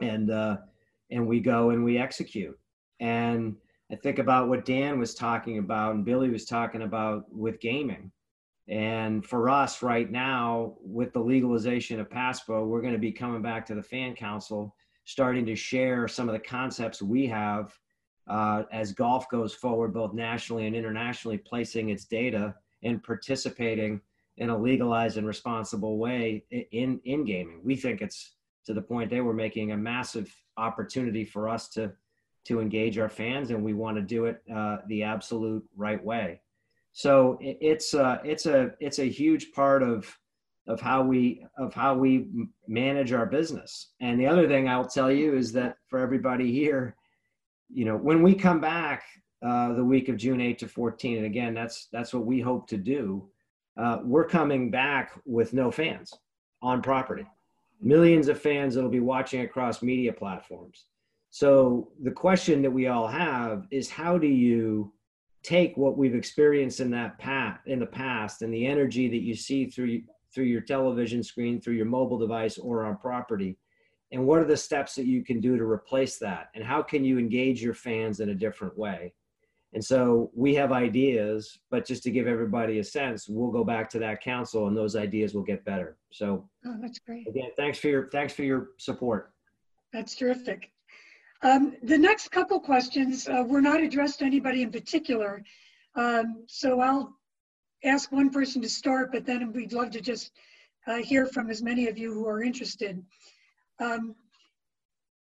[0.00, 0.58] and uh,
[1.10, 2.58] and we go and we execute.
[3.00, 3.56] And
[3.90, 8.10] I think about what Dan was talking about and Billy was talking about with gaming.
[8.68, 13.40] And for us right now, with the legalization of PASPA, we're going to be coming
[13.40, 17.72] back to the fan council, starting to share some of the concepts we have
[18.28, 24.02] uh, as golf goes forward, both nationally and internationally, placing its data and participating
[24.36, 27.60] in a legalized and responsible way in, in gaming.
[27.64, 28.34] We think it's
[28.66, 31.92] to the point they were making a massive opportunity for us to,
[32.44, 36.42] to engage our fans, and we want to do it uh, the absolute right way.
[36.98, 40.12] So it's uh, it's a it's a huge part of
[40.66, 42.26] of how we of how we
[42.66, 43.92] manage our business.
[44.00, 46.96] And the other thing I'll tell you is that for everybody here,
[47.72, 49.04] you know, when we come back
[49.46, 52.66] uh, the week of June 8 to 14, and again, that's that's what we hope
[52.66, 53.28] to do.
[53.76, 56.12] Uh, we're coming back with no fans
[56.62, 57.28] on property,
[57.80, 60.86] millions of fans that'll be watching across media platforms.
[61.30, 64.92] So the question that we all have is, how do you
[65.42, 69.34] take what we've experienced in that path in the past and the energy that you
[69.34, 70.02] see through
[70.34, 73.56] through your television screen through your mobile device or on property
[74.12, 76.48] and what are the steps that you can do to replace that?
[76.54, 79.12] And how can you engage your fans in a different way?
[79.74, 83.90] And so we have ideas but just to give everybody a sense we'll go back
[83.90, 85.98] to that council and those ideas will get better.
[86.10, 87.28] So oh, that's great.
[87.28, 89.32] again thanks for your thanks for your support.
[89.92, 90.70] That's terrific
[91.42, 95.42] um, the next couple questions uh, were not addressed to anybody in particular.
[95.94, 97.16] Um, so I'll
[97.84, 100.32] ask one person to start, but then we'd love to just
[100.86, 103.02] uh, hear from as many of you who are interested.
[103.78, 104.14] Um,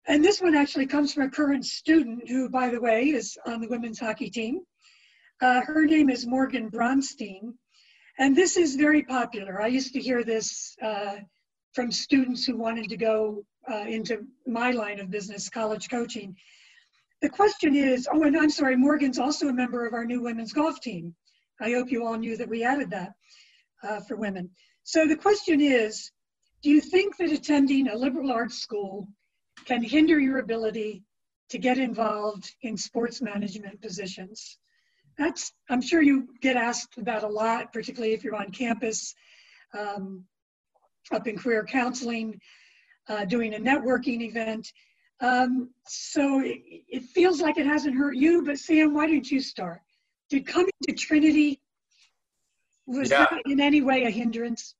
[0.07, 3.61] and this one actually comes from a current student who, by the way, is on
[3.61, 4.61] the women's hockey team.
[5.41, 7.53] Uh, her name is Morgan Bronstein.
[8.19, 9.61] And this is very popular.
[9.61, 11.17] I used to hear this uh,
[11.73, 16.35] from students who wanted to go uh, into my line of business, college coaching.
[17.21, 20.53] The question is, oh, and I'm sorry, Morgan's also a member of our new women's
[20.53, 21.15] golf team.
[21.61, 23.13] I hope you all knew that we added that
[23.83, 24.49] uh, for women.
[24.83, 26.11] So the question is,
[26.63, 29.07] do you think that attending a liberal arts school
[29.65, 31.03] can hinder your ability
[31.49, 34.57] to get involved in sports management positions?
[35.17, 39.13] That's, I'm sure you get asked that a lot, particularly if you're on campus,
[39.77, 40.25] um,
[41.11, 42.39] up in career counseling
[43.09, 44.71] uh, doing a networking event.
[45.19, 49.39] Um, so it, it, feels like it hasn't hurt you, but Sam, why didn't you
[49.39, 49.81] start?
[50.29, 51.61] Did coming to Trinity,
[52.87, 53.27] was yeah.
[53.29, 54.75] that in any way a hindrance?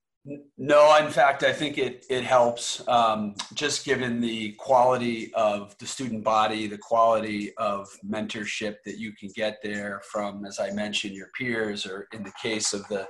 [0.58, 5.88] No, in fact, I think it, it helps um, just given the quality of the
[5.88, 11.16] student body, the quality of mentorship that you can get there from, as I mentioned,
[11.16, 13.08] your peers, or in the case of the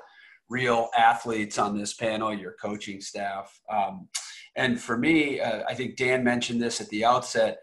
[0.51, 3.57] real athletes on this panel, your coaching staff.
[3.71, 4.09] Um,
[4.57, 7.59] and for me, uh, I think Dan mentioned this at the outset.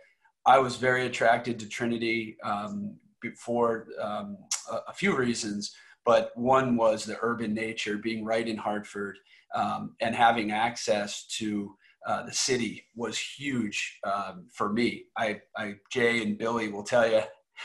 [0.46, 4.38] I was very attracted to Trinity um, before um,
[4.72, 5.76] a, a, few reasons,
[6.06, 9.18] but one was the urban nature, being right in Hartford
[9.54, 11.76] um, and having access to
[12.06, 15.04] uh, the city was huge um, for me.
[15.14, 17.20] I, I, Jay and Billy will tell you,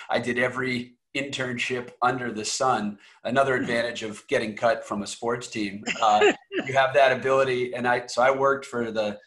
[0.09, 2.97] I did every internship under the sun.
[3.23, 5.83] Another advantage of getting cut from a sports team.
[6.01, 7.73] Uh, you have that ability.
[7.73, 9.19] And I, so I worked for the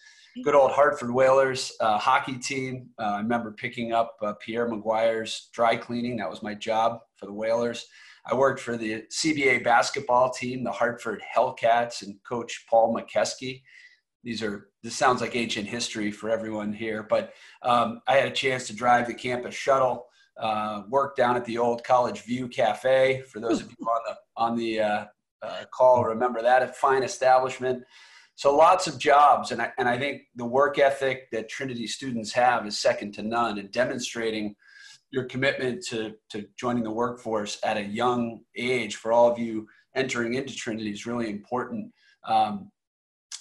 [0.43, 2.91] good old Hartford Whalers uh, hockey team.
[2.99, 6.17] Uh, I remember picking up uh, Pierre McGuire's dry cleaning.
[6.17, 7.87] That was my job for the Whalers.
[8.29, 13.63] I worked for the CBA basketball team, the Hartford Hellcats, and Coach Paul McKeskey.
[14.25, 17.33] These are this sounds like ancient history for everyone here, but
[17.63, 20.07] um, I had a chance to drive the campus shuttle,
[20.39, 23.23] uh, work down at the old College View Cafe.
[23.31, 25.05] For those of you on the on the uh,
[25.43, 27.83] uh, call, remember that a fine establishment.
[28.35, 32.33] So lots of jobs, and I, and I think the work ethic that Trinity students
[32.33, 34.55] have is second to none, and demonstrating
[35.11, 39.67] your commitment to, to joining the workforce at a young age for all of you
[39.95, 41.91] entering into Trinity is really important.
[42.27, 42.71] Um,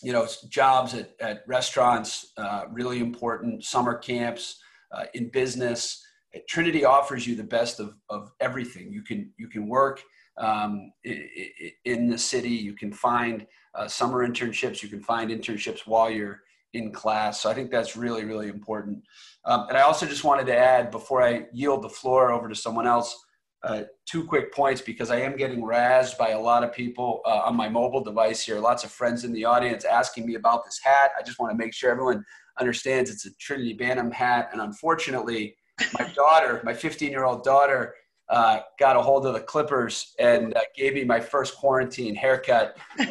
[0.01, 4.59] you know, jobs at, at restaurants, uh, really important, summer camps,
[4.93, 6.04] uh, in business.
[6.47, 8.91] Trinity offers you the best of, of everything.
[8.91, 10.01] You can, you can work
[10.37, 16.09] um, in the city, you can find uh, summer internships, you can find internships while
[16.09, 16.41] you're
[16.73, 17.41] in class.
[17.41, 19.01] So I think that's really, really important.
[19.45, 22.55] Um, and I also just wanted to add before I yield the floor over to
[22.55, 23.17] someone else,
[23.63, 27.41] uh, two quick points because I am getting razzed by a lot of people uh,
[27.45, 28.59] on my mobile device here.
[28.59, 31.11] Lots of friends in the audience asking me about this hat.
[31.17, 32.23] I just want to make sure everyone
[32.59, 34.49] understands it's a Trinity Bantam hat.
[34.51, 35.55] And unfortunately,
[35.97, 37.95] my daughter, my 15 year old daughter,
[38.29, 42.77] uh, got a hold of the clippers and uh, gave me my first quarantine haircut.
[42.99, 43.05] Uh,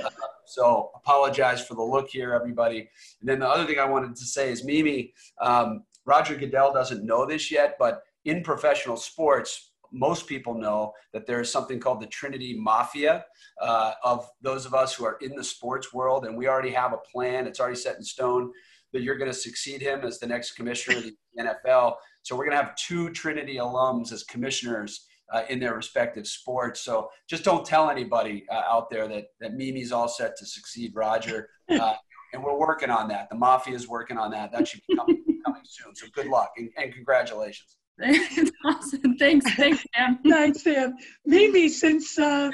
[0.47, 2.89] so apologize for the look here, everybody.
[3.21, 7.05] And then the other thing I wanted to say is Mimi, um, Roger Goodell doesn't
[7.05, 12.01] know this yet, but in professional sports, most people know that there is something called
[12.01, 13.25] the Trinity Mafia
[13.61, 16.93] uh, of those of us who are in the sports world, and we already have
[16.93, 17.47] a plan.
[17.47, 18.51] It's already set in stone
[18.93, 21.97] that you're going to succeed him as the next commissioner of the NFL.
[22.25, 26.81] So we're going to have two Trinity alums as commissioners uh, in their respective sports.
[26.81, 30.93] So just don't tell anybody uh, out there that, that Mimi's all set to succeed
[30.95, 31.49] Roger.
[31.70, 31.95] Uh,
[32.35, 33.31] and we're working on that.
[33.31, 34.53] The mafia is working on that.
[34.53, 35.95] That should be coming, coming soon.
[35.95, 37.79] So good luck and, and congratulations.
[38.66, 39.16] awesome.
[39.16, 39.51] Thanks.
[39.55, 40.18] Thanks, Sam.
[40.29, 40.95] Thanks, Sam.
[41.25, 42.51] Maybe since uh,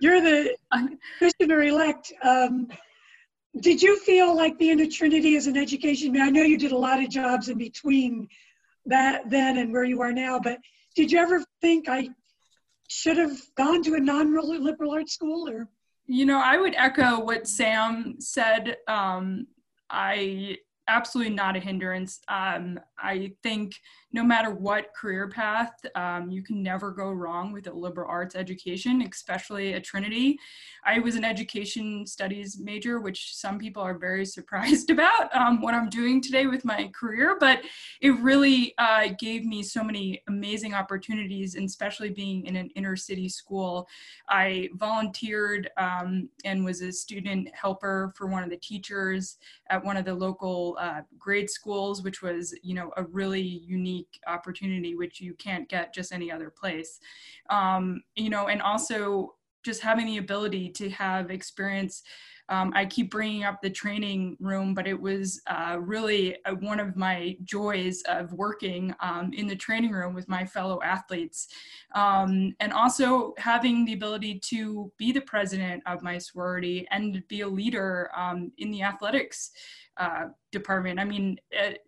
[0.00, 0.54] you're the
[1.18, 2.68] commissioner elect, um,
[3.60, 6.20] did you feel like being at Trinity as an education?
[6.20, 8.28] I know you did a lot of jobs in between
[8.86, 10.58] that then and where you are now, but
[10.96, 12.08] did you ever think I
[12.88, 15.68] should have gone to a non-liberal arts school or?
[16.06, 18.76] You know, I would echo what Sam said.
[18.88, 19.46] Um,
[19.88, 20.56] I
[20.90, 22.20] absolutely not a hindrance.
[22.28, 23.74] Um, I think
[24.12, 28.34] no matter what career path, um, you can never go wrong with a liberal arts
[28.34, 30.36] education, especially at Trinity.
[30.84, 35.74] I was an education studies major, which some people are very surprised about um, what
[35.74, 37.60] I'm doing today with my career, but
[38.00, 42.96] it really uh, gave me so many amazing opportunities, and especially being in an inner
[42.96, 43.86] city school.
[44.28, 49.36] I volunteered um, and was a student helper for one of the teachers
[49.70, 54.18] at one of the local uh, grade schools, which was, you know, a really unique
[54.26, 56.98] opportunity, which you can't get just any other place.
[57.50, 62.02] Um, you know, and also just having the ability to have experience
[62.50, 66.80] um, I keep bringing up the training room, but it was uh, really uh, one
[66.80, 71.46] of my joys of working um, in the training room with my fellow athletes.
[71.94, 77.42] Um, and also having the ability to be the president of my sorority and be
[77.42, 79.52] a leader um, in the athletics
[80.00, 80.98] uh, department.
[80.98, 81.82] I mean, it,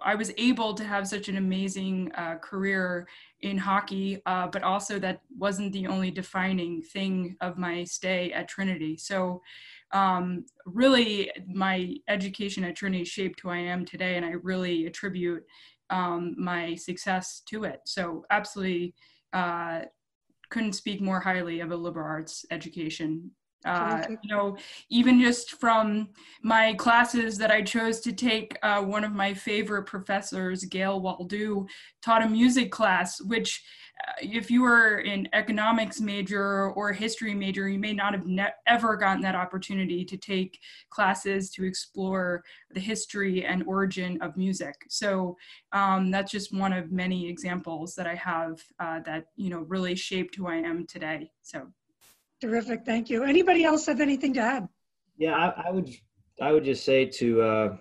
[0.00, 3.08] I was able to have such an amazing uh, career
[3.40, 8.48] in hockey, uh, but also that wasn't the only defining thing of my stay at
[8.48, 8.98] Trinity.
[8.98, 9.40] So,
[9.92, 15.44] um, really, my education at Trinity shaped who I am today, and I really attribute
[15.88, 17.80] um, my success to it.
[17.86, 18.94] So, absolutely,
[19.32, 19.82] uh,
[20.50, 23.30] couldn't speak more highly of a liberal arts education
[23.64, 24.56] uh, you know,
[24.90, 26.08] even just from
[26.42, 31.68] my classes that I chose to take, uh, one of my favorite professors, Gail Woldu,
[32.02, 33.62] taught a music class, which
[34.06, 38.26] uh, if you were an economics major or a history major, you may not have
[38.26, 44.36] ne- ever gotten that opportunity to take classes to explore the history and origin of
[44.36, 44.74] music.
[44.88, 45.36] So
[45.72, 49.96] um, that's just one of many examples that I have uh, that, you know, really
[49.96, 51.30] shaped who I am today.
[51.42, 51.72] So
[52.40, 53.24] Terrific, thank you.
[53.24, 54.68] Anybody else have anything to add?
[55.16, 55.90] Yeah, I, I would
[56.40, 57.76] I would just say to uh,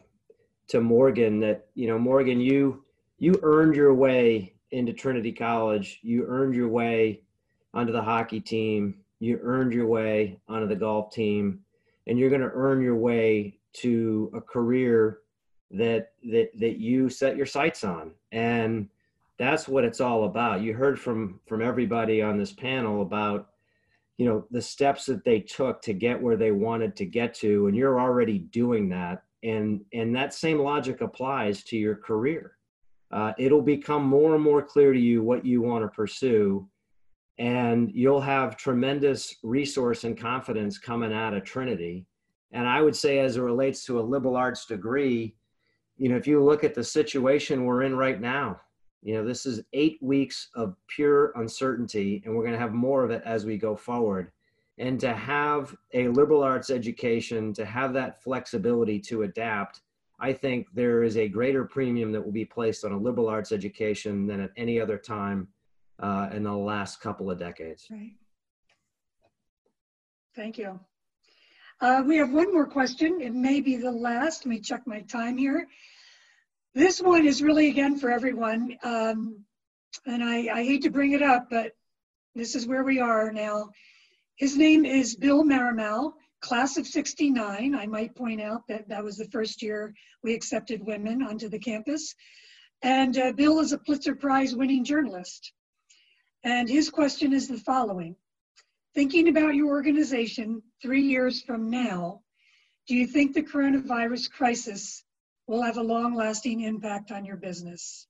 [0.69, 2.83] to Morgan that you know Morgan, you
[3.17, 5.99] you earned your way into Trinity College.
[6.01, 7.21] You earned your way
[7.73, 9.01] onto the hockey team.
[9.19, 11.59] You earned your way onto the golf team,
[12.07, 15.19] and you're going to earn your way to a career
[15.71, 18.11] that that that you set your sights on.
[18.31, 18.87] And
[19.37, 20.61] that's what it's all about.
[20.61, 23.49] You heard from from everybody on this panel about
[24.18, 27.68] you know the steps that they took to get where they wanted to get to
[27.68, 32.57] and you're already doing that and and that same logic applies to your career.
[33.11, 36.68] Uh, it'll become more and more clear to you what you want to pursue,
[37.38, 42.05] and you'll have tremendous resource and confidence coming out of Trinity.
[42.51, 45.36] And I would say, as it relates to a liberal arts degree,
[45.97, 48.59] you know, if you look at the situation we're in right now,
[49.05, 53.03] you know, this is eight weeks of pure uncertainty, and we're going to have more
[53.03, 54.31] of it as we go forward.
[54.79, 59.81] And to have a liberal arts education, to have that flexibility to adapt,
[60.19, 63.51] I think there is a greater premium that will be placed on a liberal arts
[63.51, 65.49] education than at any other time
[65.99, 67.85] uh, in the last couple of decades.
[67.91, 68.13] Right.
[70.35, 70.79] Thank you.
[71.79, 73.21] Uh, we have one more question.
[73.21, 74.47] It may be the last.
[74.47, 75.67] Let me check my time here.
[76.76, 78.78] This one is really, again, for everyone.
[78.84, 79.45] Um,
[80.05, 81.71] and I, I hate to bring it up, but
[82.36, 83.69] this is where we are now.
[84.36, 86.11] His name is Bill Marimow,
[86.41, 87.73] class of 69.
[87.73, 91.57] I might point out that that was the first year we accepted women onto the
[91.57, 92.13] campus.
[92.82, 95.53] And uh, Bill is a Pulitzer Prize winning journalist.
[96.43, 98.17] And his question is the following
[98.93, 102.19] Thinking about your organization three years from now,
[102.86, 105.04] do you think the coronavirus crisis
[105.47, 108.07] will have a long lasting impact on your business.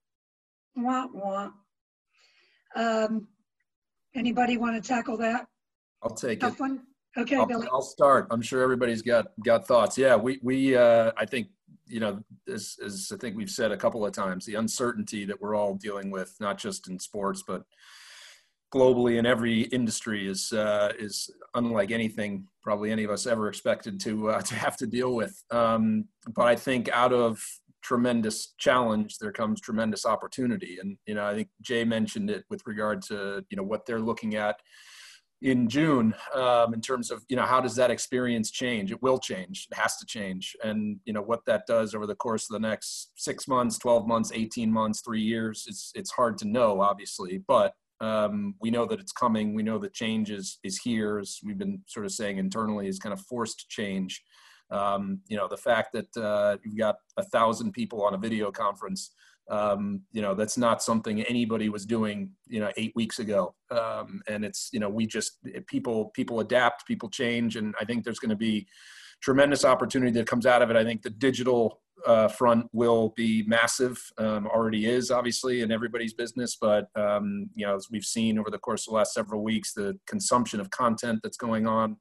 [0.75, 1.49] Wah, wah.
[2.75, 3.27] Um,
[4.15, 5.47] anybody want to tackle that?
[6.01, 6.59] I'll take Tough it.
[6.59, 6.81] one?
[7.17, 7.67] Okay, I'll, Billy.
[7.71, 8.27] I'll start.
[8.29, 9.97] I'm sure everybody's got got thoughts.
[9.97, 11.47] Yeah, we we uh, I think
[11.87, 12.21] you know
[12.51, 15.75] as, as I think we've said a couple of times, the uncertainty that we're all
[15.75, 17.63] dealing with, not just in sports but
[18.75, 23.99] globally in every industry, is uh, is unlike anything probably any of us ever expected
[24.01, 25.41] to uh, to have to deal with.
[25.51, 26.05] Um,
[26.35, 27.41] but I think out of
[27.81, 32.61] tremendous challenge there comes tremendous opportunity, and you know I think Jay mentioned it with
[32.65, 34.59] regard to you know what they're looking at
[35.41, 38.91] in June um, in terms of you know how does that experience change?
[38.91, 39.67] It will change.
[39.71, 42.67] It has to change, and you know what that does over the course of the
[42.67, 45.65] next six months, twelve months, eighteen months, three years.
[45.67, 49.53] It's it's hard to know, obviously, but um, we know that it's coming.
[49.53, 51.19] We know that change is is here.
[51.19, 54.21] As we've been sort of saying internally, is kind of forced change.
[54.71, 58.51] Um, you know, the fact that uh, you've got a thousand people on a video
[58.51, 59.11] conference,
[59.49, 63.53] um, you know, that's not something anybody was doing, you know, eight weeks ago.
[63.69, 65.37] Um, and it's, you know, we just
[65.67, 68.67] people people adapt, people change, and I think there's going to be
[69.21, 70.75] tremendous opportunity that comes out of it.
[70.75, 74.01] I think the digital uh, front will be massive.
[74.17, 78.49] Um, already is obviously in everybody's business, but um, you know as we've seen over
[78.49, 81.97] the course of the last several weeks, the consumption of content that's going on,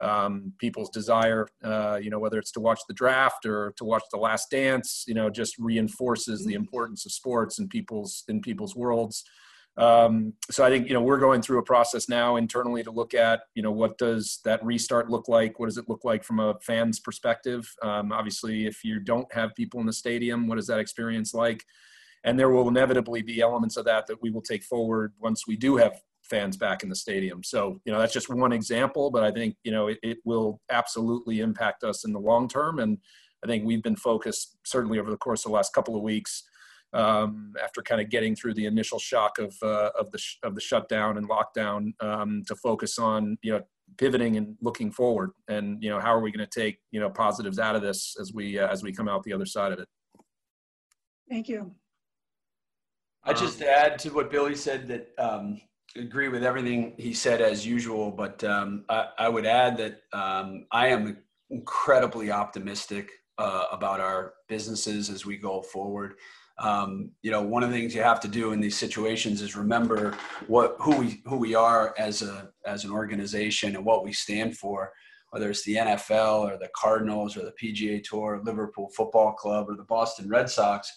[0.00, 4.04] um, people's desire, uh, you know whether it's to watch the draft or to watch
[4.10, 8.76] the Last Dance, you know just reinforces the importance of sports in people's in people's
[8.76, 9.24] worlds.
[9.78, 13.14] Um, so I think you know we're going through a process now internally to look
[13.14, 15.58] at you know what does that restart look like?
[15.58, 17.66] What does it look like from a fan's perspective?
[17.82, 21.64] Um, obviously, if you don't have people in the stadium, what is that experience like?
[22.24, 25.56] And there will inevitably be elements of that that we will take forward once we
[25.56, 27.42] do have fans back in the stadium.
[27.42, 30.60] So you know that's just one example, but I think you know it, it will
[30.70, 32.78] absolutely impact us in the long term.
[32.78, 32.98] And
[33.42, 36.44] I think we've been focused certainly over the course of the last couple of weeks
[36.92, 40.54] um, after kind of getting through the initial shock of uh, of the sh- of
[40.54, 43.62] the shutdown and lockdown um, to focus on you know
[43.98, 47.10] pivoting and looking forward and you know how are we going to take you know
[47.10, 49.78] positives out of this as we uh, as we come out the other side of
[49.78, 49.88] it?
[51.30, 51.74] Thank you.
[53.24, 55.60] I just add to what billy said that um,
[55.96, 60.66] agree with everything he said as usual but um, I, I, would add that um,
[60.72, 61.18] i am
[61.50, 66.14] incredibly optimistic uh, about our businesses as we go forward
[66.58, 69.56] um, you know, one of the things you have to do in these situations is
[69.56, 70.16] remember
[70.46, 74.56] what who we who we are as a as an organization and what we stand
[74.56, 74.92] for.
[75.30, 79.76] Whether it's the NFL or the Cardinals or the PGA Tour, Liverpool Football Club or
[79.76, 80.92] the Boston Red Sox,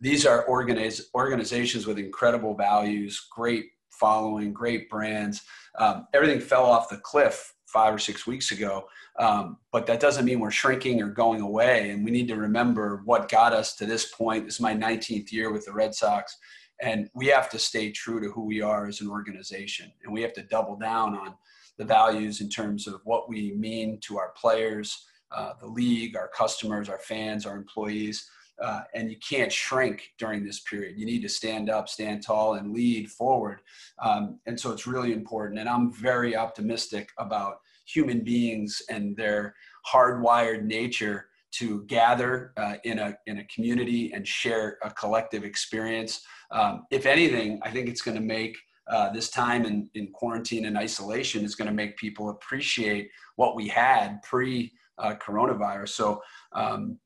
[0.00, 5.42] these are organiz- organizations with incredible values, great following, great brands.
[5.78, 8.86] Um, everything fell off the cliff five or six weeks ago.
[9.18, 11.90] Um, but that doesn't mean we're shrinking or going away.
[11.90, 14.44] And we need to remember what got us to this point.
[14.44, 16.36] This is my 19th year with the Red Sox.
[16.80, 19.92] And we have to stay true to who we are as an organization.
[20.02, 21.34] And we have to double down on
[21.78, 26.28] the values in terms of what we mean to our players, uh, the league, our
[26.28, 28.28] customers, our fans, our employees.
[28.62, 30.98] Uh, and you can't shrink during this period.
[30.98, 33.60] You need to stand up, stand tall, and lead forward.
[34.00, 35.58] Um, and so it's really important.
[35.58, 37.56] And I'm very optimistic about
[37.86, 39.54] human beings and their
[39.92, 46.22] hardwired nature to gather uh, in a in a community and share a collective experience.
[46.50, 48.56] Um, if anything, I think it's going to make
[48.90, 53.54] uh, this time in, in quarantine and isolation is going to make people appreciate what
[53.54, 55.90] we had pre uh, coronavirus.
[55.90, 56.22] So
[56.52, 56.98] um,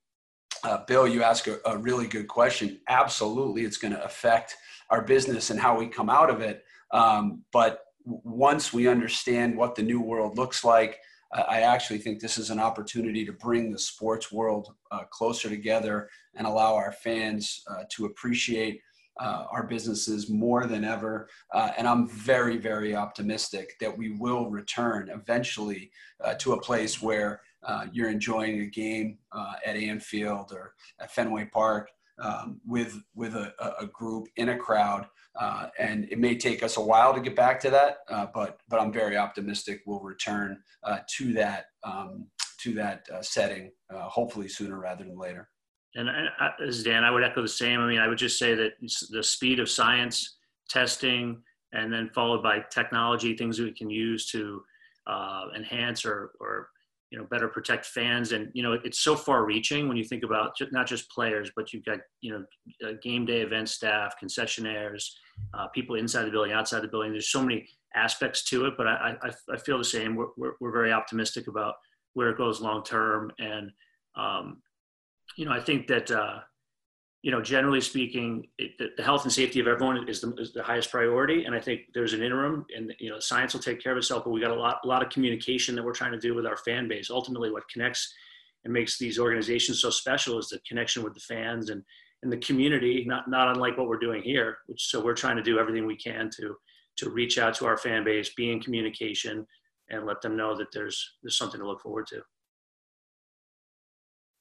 [0.65, 2.81] uh, Bill, you ask a, a, really good question.
[2.89, 4.57] Absolutely, it's going to affect
[4.91, 6.65] our business and how we come out of it.
[6.93, 10.99] Um, but once we understand what the new world looks like,
[11.33, 15.49] uh, I actually think this is an opportunity to bring the sports world uh, closer
[15.49, 18.81] together and allow our fans uh, to appreciate
[19.19, 21.29] uh, our businesses more than ever.
[21.55, 25.91] And I'm very, very optimistic that we will return eventually
[26.39, 31.47] to a place where uh, you're enjoying a game uh, at Anfield or at Fenway
[31.47, 31.91] Park
[32.23, 35.07] um, with with a, a, group in a crowd.
[35.39, 37.99] Uh, and it may take us a while to get back to that,
[38.33, 40.59] but but I'm very optimistic we'll return
[41.19, 42.27] to that um,
[42.63, 45.51] to that setting, hopefully sooner rather than later.
[45.95, 47.81] And I, as Dan, I would echo the same.
[47.81, 48.73] I mean, I would just say that
[49.11, 50.37] the speed of science,
[50.69, 51.43] testing,
[51.73, 54.63] and then followed by technology, things we can use to
[55.07, 56.69] uh, enhance or, or
[57.17, 58.33] you know better protect fans.
[58.33, 61.73] And you know it's so far reaching when you think about not just players but
[61.73, 65.09] you've got you know game day event staff concessionaires
[65.55, 67.13] uh, people inside the building outside the building.
[67.13, 70.15] There's so many aspects to it but i i, I feel the same.
[70.15, 71.77] We're, we're, we're very optimistic about
[72.13, 73.33] where it goes long term.
[73.39, 73.71] And
[74.15, 74.63] um,
[75.37, 76.41] you know, I think that, uh,
[77.27, 80.63] you know, generally speaking, it, the health and safety of everyone is the, is the,
[80.63, 81.45] highest priority.
[81.45, 84.23] And I think there's an interim and, you know, science will take care of itself,
[84.23, 86.47] but we got a lot, a lot of communication that we're trying to do with
[86.47, 87.11] our fan base.
[87.11, 88.15] Ultimately what connects
[88.63, 91.83] and makes these organizations so special is the connection with the fans and,
[92.23, 95.43] and the community, not, not unlike what we're doing here, which, so we're trying to
[95.43, 96.55] do everything we can to,
[96.99, 99.45] to reach out to our fan base, be in communication
[99.91, 102.23] and let them know that there's, there's something to look forward to.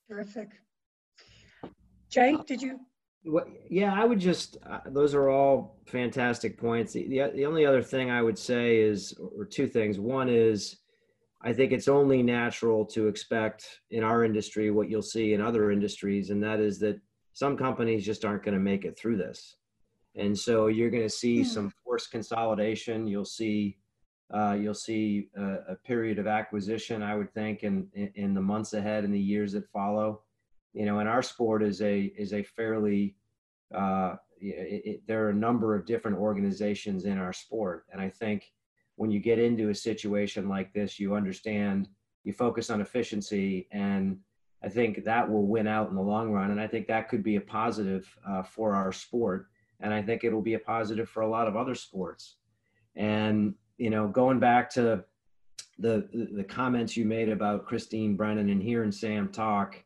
[0.08, 0.50] Terrific.
[2.16, 2.80] Jay, did you?
[3.26, 6.94] What, yeah, I would just, uh, those are all fantastic points.
[6.94, 10.00] The, the, the only other thing I would say is, or two things.
[10.00, 10.78] One is,
[11.42, 15.72] I think it's only natural to expect in our industry what you'll see in other
[15.72, 17.02] industries, and that is that
[17.34, 19.58] some companies just aren't going to make it through this.
[20.16, 21.46] And so you're going to see mm.
[21.46, 23.08] some forced consolidation.
[23.08, 23.78] You'll see,
[24.34, 28.42] uh, you'll see a, a, period of acquisition, I would think, in, in, in the
[28.42, 30.22] months ahead and the years that follow
[30.76, 33.16] you know, and our sport is a is a fairly
[33.74, 38.10] uh, it, it, there are a number of different organizations in our sport, and I
[38.10, 38.52] think
[38.98, 41.88] when you get into a situation like this, you understand,
[42.26, 44.18] you focus on efficiency, and
[44.64, 47.24] I think that will win out in the long run, and I think that could
[47.24, 49.48] be a positive uh, for our sport,
[49.80, 52.36] and I think it'll be a positive for a lot of other sports,
[52.98, 55.06] and you know, going back to
[55.80, 59.85] the the comments you made about Christine Brennan and hearing Sam talk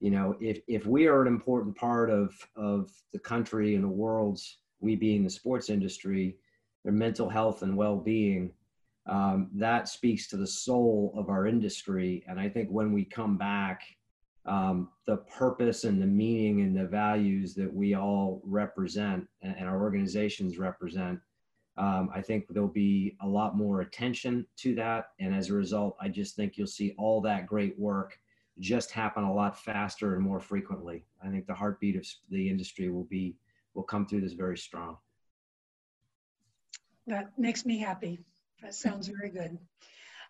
[0.00, 3.88] you know, if, if we are an important part of, of the country and the
[3.88, 6.36] world's, we being the sports industry,
[6.84, 8.50] their mental health and well-being,
[9.06, 12.24] um, that speaks to the soul of our industry.
[12.26, 13.82] And I think when we come back,
[14.46, 19.68] um, the purpose and the meaning and the values that we all represent and, and
[19.68, 21.20] our organizations represent,
[21.76, 25.08] um, I think there'll be a lot more attention to that.
[25.18, 28.18] And as a result, I just think you'll see all that great work
[28.58, 31.04] just happen a lot faster and more frequently.
[31.24, 33.36] I think the heartbeat of the industry will be
[33.74, 34.96] will come through this very strong.
[37.06, 38.20] That makes me happy.
[38.62, 39.58] That sounds very good.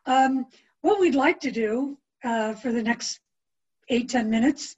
[0.06, 0.46] Um,
[0.82, 3.20] what we'd like to do uh, for the next
[3.88, 4.76] eight ten minutes,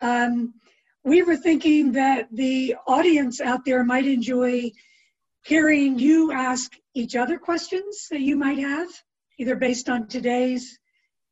[0.00, 0.54] um,
[1.02, 4.70] we were thinking that the audience out there might enjoy
[5.44, 8.88] hearing you ask each other questions that you might have,
[9.38, 10.78] either based on today's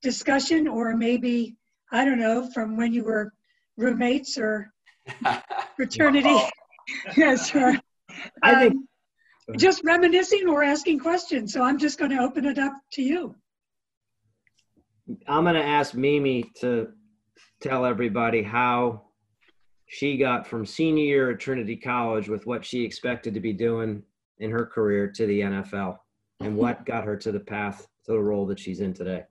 [0.03, 1.57] discussion or maybe,
[1.91, 3.33] I don't know, from when you were
[3.77, 4.73] roommates or
[5.77, 6.37] fraternity.
[7.17, 7.79] yes, or,
[8.43, 11.53] I think um, just reminiscing or asking questions.
[11.53, 13.35] So I'm just going to open it up to you.
[15.27, 16.89] I'm going to ask Mimi to
[17.61, 19.03] tell everybody how
[19.87, 24.03] she got from senior year at Trinity College with what she expected to be doing
[24.39, 25.99] in her career to the NFL
[26.41, 29.23] and what got her to the path to the role that she's in today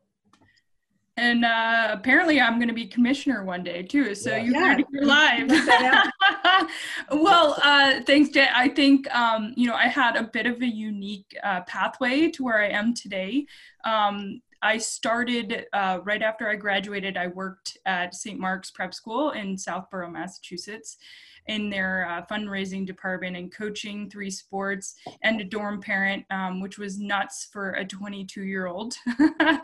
[1.22, 4.16] and uh, apparently I'm going to be commissioner one day too.
[4.16, 4.44] So yeah.
[4.44, 5.50] you heard it here live.
[7.12, 8.48] well, uh, thanks, Jay.
[8.52, 12.44] I think um, you know I had a bit of a unique uh, pathway to
[12.44, 13.46] where I am today.
[13.86, 17.18] Um, I started uh, right after I graduated.
[17.18, 18.40] I worked at St.
[18.40, 20.98] Mark's Prep School in Southborough, Massachusetts
[21.48, 26.78] in their uh, fundraising department and coaching three sports and a dorm parent, um, which
[26.78, 28.96] was nuts for a 22 year old.
[29.20, 29.58] uh,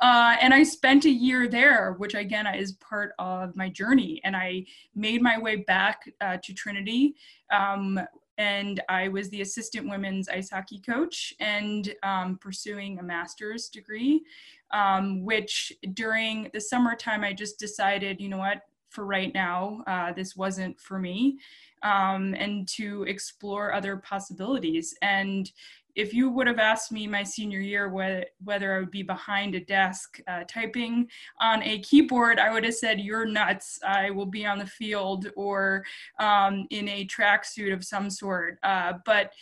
[0.00, 4.20] and I spent a year there, which again is part of my journey.
[4.24, 7.14] And I made my way back uh, to Trinity.
[7.50, 8.00] Um,
[8.38, 14.24] and I was the assistant women's ice hockey coach and um, pursuing a master's degree,
[14.72, 18.62] um, which during the summertime I just decided, you know what,
[18.94, 19.82] for right now.
[19.86, 21.38] Uh, this wasn't for me,
[21.82, 24.94] um, and to explore other possibilities.
[25.02, 25.50] And
[25.94, 29.54] if you would have asked me my senior year whether, whether I would be behind
[29.54, 31.08] a desk uh, typing
[31.40, 33.78] on a keyboard, I would have said, You're nuts.
[33.86, 35.84] I will be on the field or
[36.18, 38.58] um, in a tracksuit of some sort.
[38.62, 39.32] Uh, but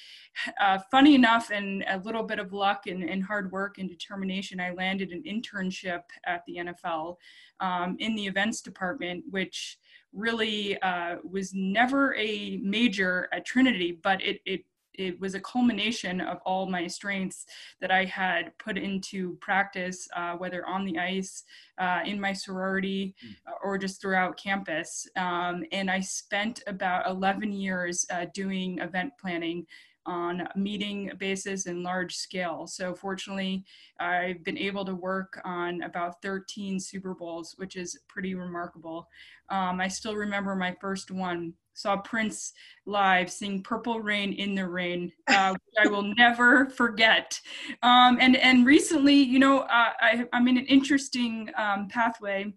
[0.60, 4.60] uh, funny enough, and a little bit of luck and, and, hard work and determination,
[4.60, 7.16] I landed an internship at the NFL
[7.60, 9.78] um, in the events department, which
[10.12, 16.20] really uh, was never a major at Trinity, but it, it it was a culmination
[16.20, 17.46] of all my strengths
[17.80, 21.44] that I had put into practice, uh, whether on the ice,
[21.78, 23.34] uh, in my sorority, mm.
[23.62, 25.06] or just throughout campus.
[25.16, 29.66] Um, and I spent about 11 years uh, doing event planning
[30.04, 32.66] on meeting basis and large scale.
[32.66, 33.64] So fortunately,
[34.00, 39.08] I've been able to work on about 13 Super Bowls, which is pretty remarkable.
[39.48, 42.52] Um, I still remember my first one saw Prince
[42.86, 47.40] live sing "Purple Rain in the Rain," uh, which I will never forget.
[47.82, 52.52] Um, and and recently, you know, uh, I, I'm in an interesting um, pathway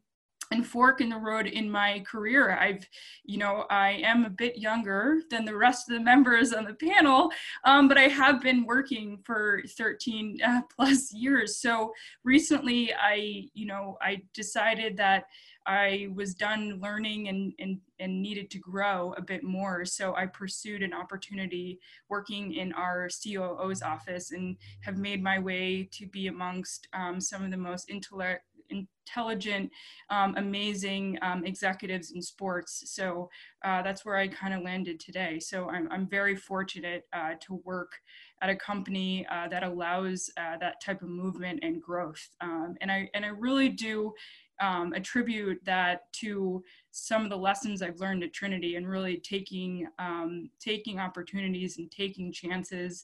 [0.51, 2.57] and fork in the road in my career.
[2.57, 2.87] I've,
[3.23, 6.73] you know, I am a bit younger than the rest of the members on the
[6.73, 7.31] panel,
[7.63, 11.57] um, but I have been working for 13 uh, plus years.
[11.57, 11.93] So
[12.23, 15.25] recently, I, you know, I decided that
[15.67, 19.83] I was done learning and, and, and needed to grow a bit more.
[19.83, 25.89] So I pursued an opportunity working in our COO's office and have made my way
[25.93, 29.71] to be amongst um, some of the most intellect, intelligent,
[30.09, 32.83] um, amazing um, executives in sports.
[32.87, 33.29] So
[33.63, 35.39] uh, that's where I kind of landed today.
[35.39, 37.93] So I'm, I'm very fortunate uh, to work
[38.41, 42.27] at a company uh, that allows uh, that type of movement and growth.
[42.41, 44.13] Um, and I and I really do
[44.59, 49.87] um, attribute that to some of the lessons I've learned at Trinity and really taking
[49.99, 53.03] um, taking opportunities and taking chances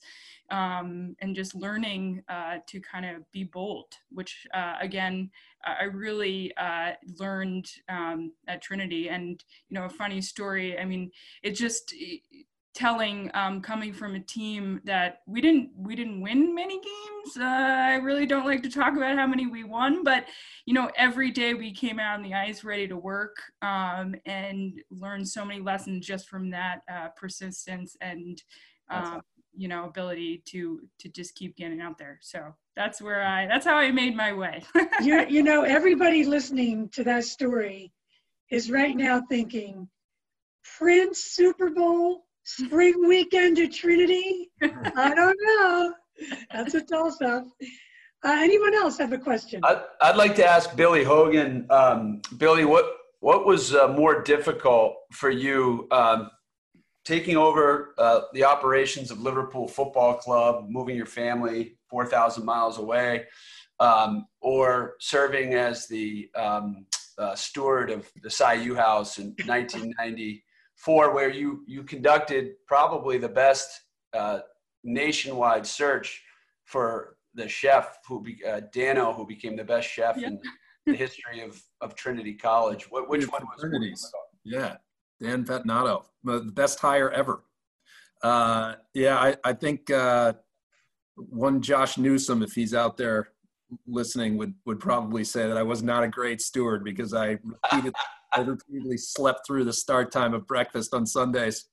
[0.49, 5.29] um, and just learning uh, to kind of be bold, which uh, again
[5.63, 9.09] I really uh, learned um, at Trinity.
[9.09, 10.77] And you know, a funny story.
[10.77, 11.11] I mean,
[11.43, 11.93] it just
[12.73, 17.37] telling um, coming from a team that we didn't we didn't win many games.
[17.37, 20.25] Uh, i really don't like to talk about how many we won but
[20.65, 24.81] you know every day we came out on the ice ready to work um, and
[24.89, 28.41] learned so many lessons just from that uh, persistence and
[28.89, 29.21] um,
[29.55, 32.19] you know ability to to just keep getting out there.
[32.21, 34.63] So that's where i that's how i made my way.
[35.01, 37.91] You, you know everybody listening to that story
[38.49, 39.89] is right now thinking
[40.77, 44.51] prince super bowl spring weekend at Trinity?
[44.61, 44.69] I
[45.15, 45.93] don't know.
[46.53, 47.45] That's a toss up.
[48.23, 49.61] Uh, anyone else have a question?
[49.63, 51.65] I'd, I'd like to ask Billy Hogan.
[51.69, 52.85] Um, Billy, what
[53.19, 56.29] what was uh, more difficult for you um,
[57.05, 63.25] taking over uh, the operations of Liverpool Football Club, moving your family 4,000 miles away,
[63.79, 66.85] um, or serving as the um,
[67.17, 70.43] uh, steward of the Psi U House in 1990?
[70.83, 73.69] Four where you you conducted probably the best
[74.13, 74.39] uh,
[74.83, 76.21] nationwide search
[76.65, 80.27] for the chef who be, uh, Dano, who became the best chef yeah.
[80.27, 80.39] in
[80.85, 82.89] the history of, of Trinity College.
[82.89, 84.11] What, which one was Trinity's?
[84.43, 84.77] Yeah,
[85.21, 87.43] Dan Fattinato, the best hire ever.
[88.23, 90.33] Uh, yeah, I, I think uh,
[91.15, 93.29] one Josh Newsom, if he's out there
[93.87, 97.93] listening, would would probably say that I was not a great steward because I repeatedly
[98.33, 101.65] I repeatedly slept through the start time of breakfast on Sundays.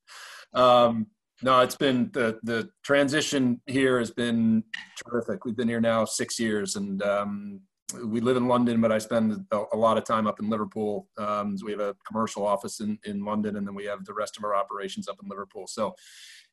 [0.55, 1.07] Um,
[1.43, 4.65] no, it's been the the transition here has been
[5.07, 5.45] terrific.
[5.45, 7.61] We've been here now six years, and um,
[8.05, 11.09] we live in London, but I spend a, a lot of time up in Liverpool.
[11.17, 14.13] Um, so we have a commercial office in in London, and then we have the
[14.13, 15.67] rest of our operations up in Liverpool.
[15.67, 15.95] So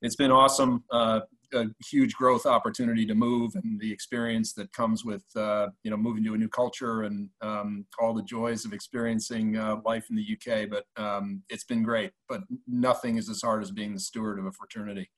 [0.02, 0.84] it's been awesome.
[0.91, 1.22] Uh,
[1.53, 5.98] a huge growth opportunity to move and the experience that comes with uh, you know
[5.98, 10.16] moving to a new culture and um, all the joys of experiencing uh, life in
[10.16, 10.70] the UK.
[10.70, 12.12] But um, it's been great.
[12.30, 15.10] But nothing is as hard as being the steward of a fraternity.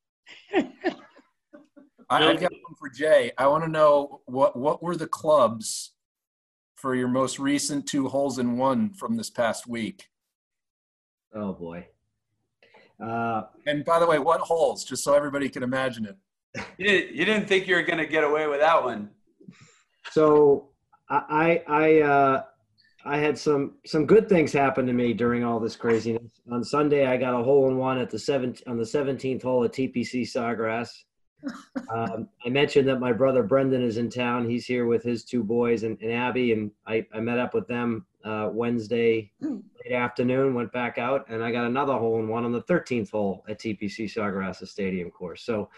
[2.10, 3.32] I, have got one for Jay.
[3.38, 5.94] I want to know what what were the clubs
[6.78, 10.08] for your most recent two holes in one from this past week?
[11.34, 11.88] Oh boy.
[13.04, 14.86] Uh, and by the way, what holes?
[14.86, 16.16] Just so everybody can imagine it.
[16.78, 19.12] You didn't, think you were going to get away with that one.
[20.12, 20.70] So
[21.10, 22.44] I I uh,
[23.06, 26.32] I had some some good things happen to me during all this craziness.
[26.52, 29.64] On Sunday, I got a hole in one at the seven on the seventeenth hole
[29.64, 30.90] at TPC Sawgrass.
[31.94, 34.50] Um, I mentioned that my brother Brendan is in town.
[34.50, 37.68] He's here with his two boys and, and Abby, and I, I met up with
[37.68, 40.54] them uh, Wednesday late afternoon.
[40.54, 43.60] Went back out, and I got another hole in one on the 13th hole at
[43.60, 45.44] TPC Sawgrass Stadium course.
[45.44, 45.70] So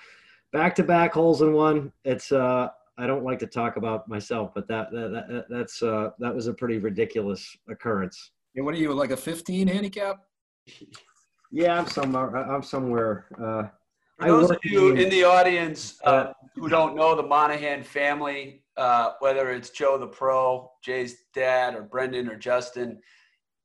[0.51, 1.91] back to back holes in one.
[2.05, 6.11] It's uh, I don't like to talk about myself, but that, that, that that's uh,
[6.19, 8.31] that was a pretty ridiculous occurrence.
[8.55, 10.25] Yeah, what are you like a 15 handicap?
[11.51, 12.35] Yeah, I'm somewhere.
[12.35, 13.71] I'm somewhere.
[14.19, 17.83] Uh, For those of you in- in the audience uh, who don't know the Monahan
[17.83, 22.99] family, uh, whether it's Joe the pro, Jay's dad, or Brendan or Justin,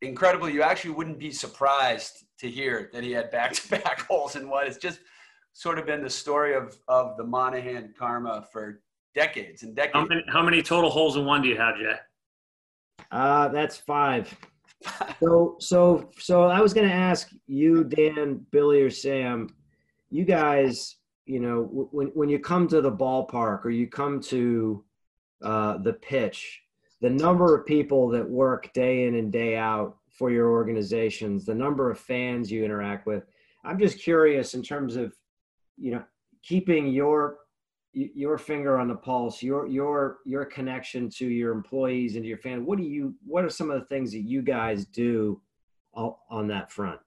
[0.01, 4.67] incredibly, you actually wouldn't be surprised to hear that he had back-to-back holes in one.
[4.67, 5.01] It's just
[5.55, 8.81] sort of been the story of of the Monahan karma for
[9.15, 9.95] decades and decades.
[9.95, 11.97] How many, how many total holes in one do you have, Jay?
[13.11, 14.33] Uh, that's five.
[15.21, 19.49] So, so, so I was going to ask you, Dan, Billy, or Sam,
[20.15, 24.85] you guys, you know, when, when you come to the ballpark or you come to
[25.43, 26.63] uh, the pitch,
[27.01, 31.55] the number of people that work day in and day out for your organizations, the
[31.55, 33.25] number of fans you interact with,
[33.65, 35.13] I'm just curious in terms of,
[35.77, 36.05] you know,
[36.45, 37.39] keeping your
[37.93, 42.65] your finger on the pulse, your your your connection to your employees and your fan.
[42.65, 43.15] What do you?
[43.27, 45.41] What are some of the things that you guys do
[45.95, 47.01] on that front?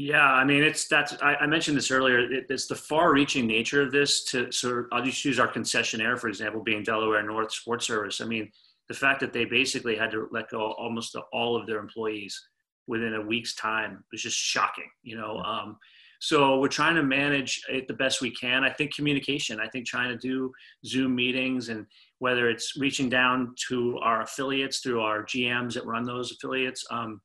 [0.00, 2.20] Yeah, I mean, it's that's I, I mentioned this earlier.
[2.20, 4.22] It, it's the far-reaching nature of this.
[4.26, 8.20] To so I'll just use our concessionaire for example, being Delaware North Sports Service.
[8.20, 8.48] I mean,
[8.88, 12.40] the fact that they basically had to let go almost all of their employees
[12.86, 14.88] within a week's time was just shocking.
[15.02, 15.76] You know, um,
[16.20, 18.62] so we're trying to manage it the best we can.
[18.62, 19.58] I think communication.
[19.58, 20.52] I think trying to do
[20.86, 21.86] Zoom meetings and
[22.20, 26.86] whether it's reaching down to our affiliates through our GMs that run those affiliates.
[26.88, 27.20] Um,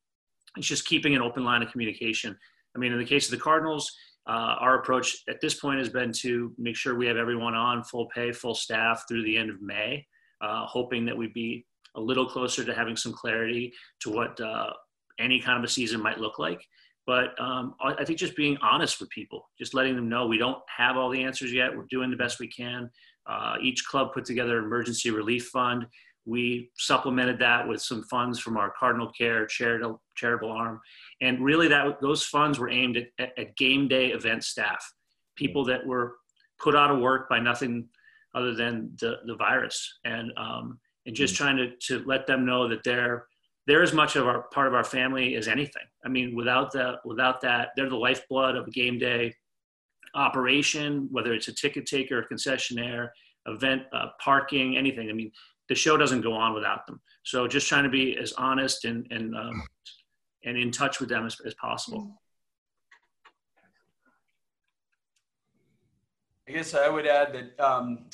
[0.58, 2.36] it's just keeping an open line of communication.
[2.76, 3.92] I mean, in the case of the Cardinals,
[4.28, 7.84] uh, our approach at this point has been to make sure we have everyone on
[7.84, 10.06] full pay, full staff through the end of May,
[10.42, 14.72] uh, hoping that we'd be a little closer to having some clarity to what uh,
[15.20, 16.66] any kind of a season might look like.
[17.06, 20.60] But um, I think just being honest with people, just letting them know we don't
[20.76, 21.76] have all the answers yet.
[21.76, 22.90] We're doing the best we can.
[23.26, 25.86] Uh, each club put together an emergency relief fund.
[26.26, 30.80] We supplemented that with some funds from our Cardinal Care charitable, charitable arm.
[31.22, 34.84] And really, that those funds were aimed at, at, at game day event staff,
[35.36, 36.16] people that were
[36.60, 37.88] put out of work by nothing
[38.36, 42.68] other than the, the virus, and um, and just trying to, to let them know
[42.68, 43.28] that they're
[43.68, 45.84] they're as much of our part of our family as anything.
[46.06, 49.34] I mean, without that, without that, they're the lifeblood of a game day
[50.16, 53.10] operation, whether it's a ticket taker, a concessionaire,
[53.48, 55.10] event, uh, parking, anything.
[55.10, 55.32] I mean,
[55.74, 57.02] the show doesn't go on without them.
[57.24, 59.64] So just trying to be as honest and and um,
[60.46, 62.22] and in touch with them as, as possible.
[66.48, 68.06] I guess I would add that, um,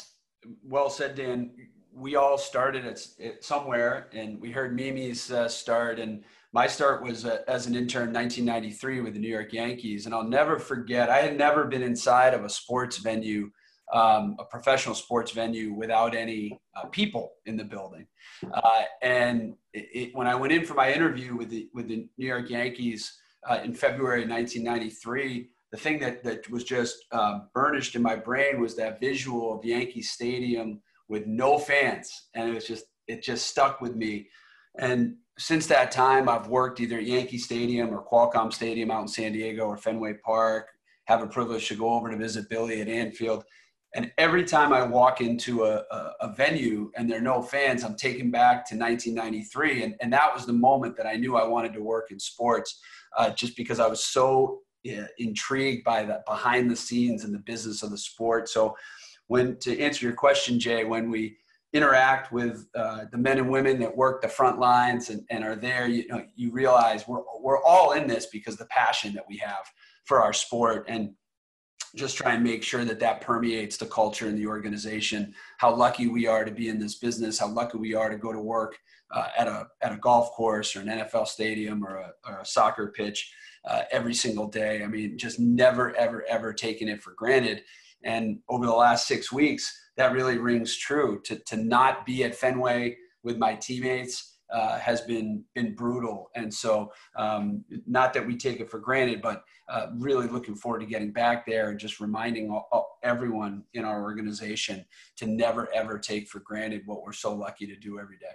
[0.64, 1.52] well said, Dan.
[1.92, 6.24] We all started at, at somewhere, and we heard Mimi's uh, start, and
[6.54, 10.16] my start was uh, as an intern in 1993 with the New York Yankees, and
[10.16, 11.10] I'll never forget.
[11.10, 13.52] I had never been inside of a sports venue,
[13.94, 18.06] um, a professional sports venue, without any uh, people in the building.
[18.54, 22.08] Uh, and it, it, when I went in for my interview with the with the
[22.18, 27.96] New York Yankees uh, in February 1993 the thing that, that was just um, burnished
[27.96, 32.66] in my brain was that visual of Yankee Stadium with no fans, and it was
[32.66, 34.28] just it just stuck with me.
[34.78, 39.08] And since that time, I've worked either at Yankee Stadium or Qualcomm Stadium out in
[39.08, 40.68] San Diego or Fenway Park.
[41.06, 43.44] Have a privilege to go over to visit Billy at Anfield.
[43.96, 47.84] And every time I walk into a, a, a venue and there are no fans,
[47.84, 49.84] I'm taken back to 1993.
[49.84, 52.80] And, and that was the moment that I knew I wanted to work in sports
[53.18, 57.40] uh, just because I was so yeah, intrigued by the behind the scenes and the
[57.40, 58.48] business of the sport.
[58.48, 58.76] So,
[59.28, 61.38] when to answer your question, Jay, when we
[61.74, 65.56] interact with uh, the men and women that work the front lines and, and are
[65.56, 69.38] there, you know, you realize we're we're all in this because the passion that we
[69.38, 69.66] have
[70.06, 71.12] for our sport and
[71.96, 75.34] just try and make sure that that permeates the culture in the organization.
[75.58, 77.40] How lucky we are to be in this business.
[77.40, 78.80] How lucky we are to go to work
[79.12, 82.46] uh, at a at a golf course or an NFL stadium or a, or a
[82.46, 83.34] soccer pitch
[83.66, 84.84] uh, every single day.
[84.84, 87.64] I mean, just never, ever, ever taking it for granted.
[88.04, 91.22] And over the last six weeks, that really rings true.
[91.26, 96.30] To, to not be at Fenway with my teammates uh, has been been brutal.
[96.36, 100.80] And so, um, not that we take it for granted, but uh, really looking forward
[100.80, 104.86] to getting back there and just reminding all, all, everyone in our organization
[105.18, 108.28] to never ever take for granted what we're so lucky to do every day.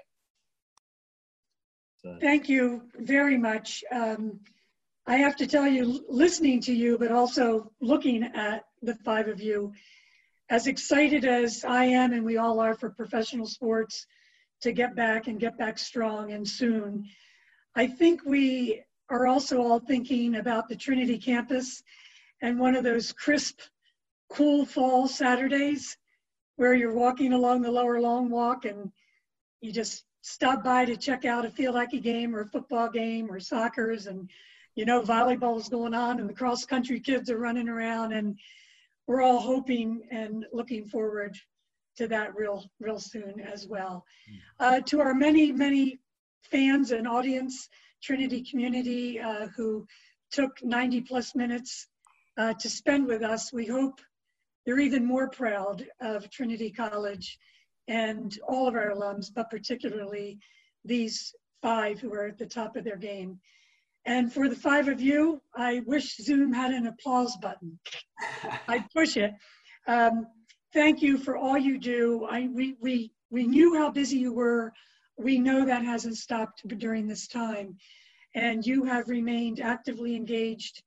[2.20, 3.82] Thank you very much.
[3.90, 4.40] Um,
[5.06, 9.40] I have to tell you, listening to you, but also looking at the five of
[9.40, 9.72] you.
[10.50, 14.06] As excited as I am and we all are for professional sports
[14.60, 17.09] to get back and get back strong and soon,
[17.74, 21.82] I think we are also all thinking about the Trinity campus
[22.43, 23.60] and one of those crisp,
[24.31, 25.97] cool fall Saturdays
[26.56, 28.90] where you're walking along the lower long walk and
[29.60, 33.31] you just stop by to check out a field hockey game or a football game
[33.31, 34.31] or soccer's and
[34.74, 38.39] you know volleyball's going on and the cross country kids are running around and
[39.06, 41.36] we're all hoping and looking forward
[41.96, 44.04] to that real real soon as well
[44.60, 45.98] uh, to our many many
[46.42, 47.68] fans and audience
[48.02, 49.86] trinity community uh, who
[50.30, 51.88] took 90 plus minutes
[52.38, 54.00] uh, to spend with us we hope
[54.66, 57.38] they're even more proud of trinity college
[57.88, 60.38] and all of our alums but particularly
[60.84, 63.38] these five who are at the top of their game
[64.06, 67.78] and for the five of you, I wish Zoom had an applause button.
[68.68, 69.32] I'd push it.
[69.86, 70.26] Um,
[70.74, 72.26] thank you for all you do.
[72.28, 74.72] I, we, we, we knew how busy you were.
[75.16, 77.76] We know that hasn't stopped during this time.
[78.34, 80.82] And you have remained actively engaged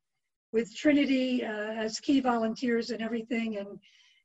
[0.51, 3.79] with Trinity uh, as key volunteers and everything, and,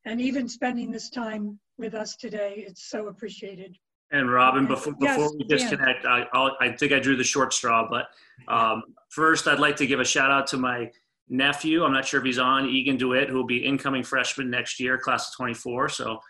[0.05, 2.64] and even spending this time with us today.
[2.66, 3.76] It's so appreciated.
[4.10, 7.52] And Robin, before, Yes, before we disconnect, I, I'll, I think I drew the short
[7.55, 8.09] straw, but
[8.52, 10.90] um, first I'd like to give a shout out to my
[11.28, 11.85] nephew.
[11.85, 14.99] I'm not sure if he's on, Egan DeWitt, who will be incoming freshman next year,
[14.99, 15.89] class of 24.
[15.90, 16.20] So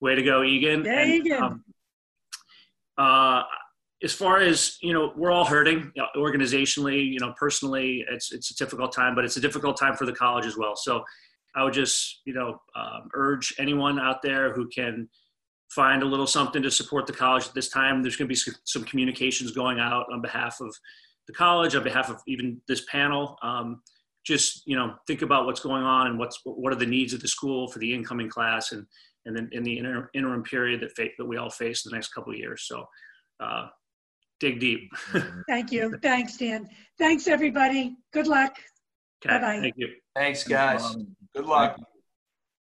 [0.00, 0.84] way to go, Egan.
[0.84, 1.42] Yeah, Egan.
[1.42, 1.64] um,
[2.98, 3.42] uh,
[4.02, 7.04] as far as you know, we're all hurting you know, organizationally.
[7.04, 10.12] You know, personally, it's it's a difficult time, but it's a difficult time for the
[10.12, 10.74] college as well.
[10.76, 11.04] So,
[11.54, 15.08] I would just you know um, urge anyone out there who can
[15.70, 18.02] find a little something to support the college at this time.
[18.02, 20.74] There's going to be some- some communications going out on behalf of
[21.26, 23.38] the college, on behalf of even this panel.
[23.42, 23.82] Um,
[24.24, 27.20] just you know, think about what's going on and what's what are the needs of
[27.20, 28.86] the school for the incoming class, and
[29.26, 31.96] and then in the inter- interim period that fa- that we all face in the
[31.96, 32.64] next couple of years.
[32.66, 32.84] So,
[33.40, 33.66] uh,
[34.40, 34.90] dig deep.
[35.48, 35.96] Thank you.
[36.02, 36.68] Thanks, Dan.
[36.98, 37.96] Thanks, everybody.
[38.12, 38.56] Good luck.
[39.24, 39.60] Okay, Bye-bye.
[39.60, 39.88] Thank you.
[40.16, 40.96] Thanks, guys.
[41.34, 41.78] Good luck.